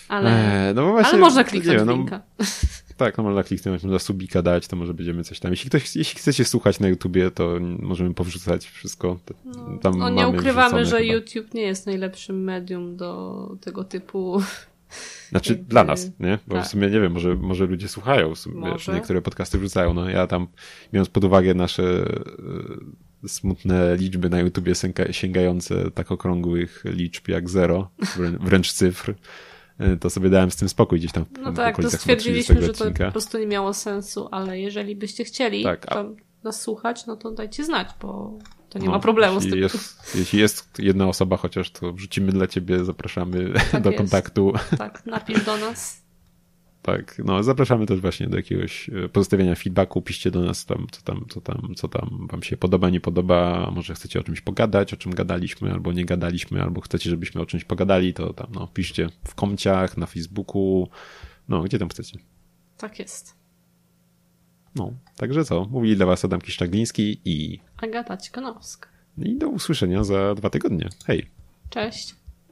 Ale, 0.09 0.31
Eee, 0.31 0.75
no 0.75 0.91
właśnie, 0.91 1.13
ale 1.13 1.19
można 1.19 1.45
kliknąć 1.45 1.81
no, 1.87 1.93
linka. 1.93 2.23
Tak, 3.05 3.19
no 3.19 3.25
można 3.25 3.43
kliknąć, 3.43 3.83
można 3.83 3.99
subika 3.99 4.43
dać, 4.43 4.69
to 4.69 4.77
może 4.77 4.95
będziemy 4.95 5.25
coś 5.25 5.41
tam. 5.41 5.51
Jeśli, 5.51 5.71
ktoś, 5.71 5.97
jeśli 5.97 6.19
chcecie 6.19 6.45
słuchać 6.45 6.81
na 6.81 6.89
YouTubie, 6.89 7.31
to 7.31 7.57
możemy 7.79 8.15
powrzucać 8.15 8.67
wszystko. 8.67 9.19
To, 9.25 9.35
tam 9.83 9.99
No 9.99 10.11
nie 10.11 10.29
ukrywamy, 10.29 10.85
że 10.87 10.99
chyba. 11.01 11.13
YouTube 11.15 11.55
nie 11.55 11.63
jest 11.63 11.87
najlepszym 11.87 12.45
medium 12.45 12.97
do 12.97 13.57
tego 13.61 13.85
typu. 13.85 14.43
Znaczy 15.31 15.53
jakby- 15.53 15.69
dla 15.69 15.85
nas, 15.85 16.11
nie? 16.21 16.39
Bo 16.47 16.55
Tak. 16.55 16.65
w 16.65 16.69
sumie 16.69 16.91
nie 16.91 17.01
wiem, 17.01 17.13
może, 17.13 17.35
może 17.35 17.67
ludzie 17.67 17.89
słuchają, 17.89 18.35
sumie, 18.35 18.61
wiesz, 18.63 18.71
Może. 18.73 18.95
niektóre 18.95 19.23
podcasty 19.23 19.59
wrzucają. 19.59 19.95
No 19.95 20.11
ja 20.11 20.27
tam, 20.27 20.47
biorąc 20.93 21.09
pod 21.09 21.25
uwagę 21.25 21.55
nasze 21.55 22.05
e, 23.25 23.29
smutne 23.29 23.97
liczby 23.97 24.31
na 24.31 24.41
YouTubie 24.41 24.75
sięga, 24.75 25.13
sięgające 25.13 25.91
tak 25.91 26.13
okrągłych 26.13 26.83
liczb 26.85 27.29
jak 27.29 27.51
zero, 27.51 27.91
wrę- 28.17 28.39
wręcz 28.41 28.73
cyfr, 28.73 29.15
to 30.01 30.11
sobie 30.11 30.31
dałem 30.31 30.51
z 30.51 30.57
tym 30.57 30.69
spokój 30.69 30.99
gdzieś 30.99 31.13
tam 31.13 31.25
No 31.43 31.53
tak, 31.53 31.77
to 31.83 31.91
stwierdziliśmy, 31.91 32.55
30 32.55 32.73
że 32.73 32.79
to 32.79 32.85
odcinka. 32.85 33.07
po 33.07 33.13
prostu 33.13 33.39
nie 33.39 33.47
miało 33.47 33.75
sensu, 33.75 34.29
ale 34.31 34.61
jeżeli 34.61 34.97
byście 34.97 35.25
chcieli 35.25 35.63
Tak, 35.65 35.93
a- 35.93 36.05
nas 36.45 36.61
słuchać, 36.61 37.07
no 37.07 37.17
to 37.17 37.31
dajcie 37.31 37.65
znać, 37.65 37.89
bo 38.03 38.39
to 38.71 38.79
nie 38.79 38.87
No, 38.87 38.91
ma 38.93 38.99
problemu 38.99 39.41
z 39.41 39.51
tym. 39.51 39.59
Jest, 39.59 40.15
jeśli 40.15 40.39
jest 40.39 40.79
jedna 40.79 41.09
osoba 41.09 41.37
chociaż, 41.37 41.71
to 41.71 41.93
wrzucimy 41.93 42.33
dla 42.33 42.47
ciebie, 42.47 42.85
zapraszamy 42.85 43.49
do 43.49 43.59
Tak 43.73 43.85
jest. 43.87 43.97
kontaktu. 43.99 44.53
Tak, 44.79 45.07
napisz 45.07 45.45
do 45.45 45.57
nas. 45.57 46.02
Tak, 46.83 47.23
no 47.25 47.43
zapraszamy 47.43 47.87
też 47.87 48.01
właśnie 48.01 48.27
do 48.27 48.37
jakiegoś 48.37 48.89
e, 48.89 49.09
pozostawienia 49.09 49.55
feedbacku, 49.55 50.03
piszcie 50.03 50.31
do 50.31 50.41
nas 50.41 50.67
tam, 50.67 50.87
co 50.91 51.03
tam, 51.03 51.25
co 51.29 51.41
tam, 51.41 51.73
co 51.77 51.89
tam 51.89 52.27
wam 52.31 52.43
się 52.43 52.57
podoba, 52.57 52.91
nie 52.91 53.01
podoba, 53.01 53.71
może 53.75 53.95
chcecie 53.95 54.21
o 54.21 54.23
czymś 54.23 54.41
pogadać, 54.41 54.95
o 54.95 54.97
czym 54.97 55.15
gadaliśmy, 55.15 55.73
albo 55.73 55.93
nie 55.93 56.05
gadaliśmy, 56.05 56.63
albo 56.63 56.81
chcecie, 56.81 57.11
żebyśmy 57.11 57.41
o 57.41 57.47
czymś 57.47 57.65
pogadali, 57.65 58.15
to 58.15 58.33
tam, 58.33 58.47
no, 58.55 58.67
piszcie 58.67 59.09
w 59.25 59.35
komciach, 59.35 59.97
na 59.97 60.07
Facebooku, 60.07 60.89
no, 61.49 61.63
gdzie 61.63 61.79
tam 61.79 61.89
chcecie. 61.89 62.19
Tak 62.79 62.99
jest. 62.99 63.37
No, 64.75 64.93
także 65.17 65.45
co, 65.45 65.65
mówili 65.71 65.97
dla 65.97 66.07
was 66.07 66.25
Adam 66.25 66.41
Kiszczagliński 66.41 67.21
i, 67.25 67.61
Agata 67.77 68.17
Cikanowska. 68.17 68.89
i 69.19 69.39
do 69.39 69.49
usłyszenia 69.49 70.05
za 70.05 70.35
dwa 70.35 70.51
tygodnie. 70.51 70.89
Hej! 71.07 71.31
Cześć. 71.71 72.22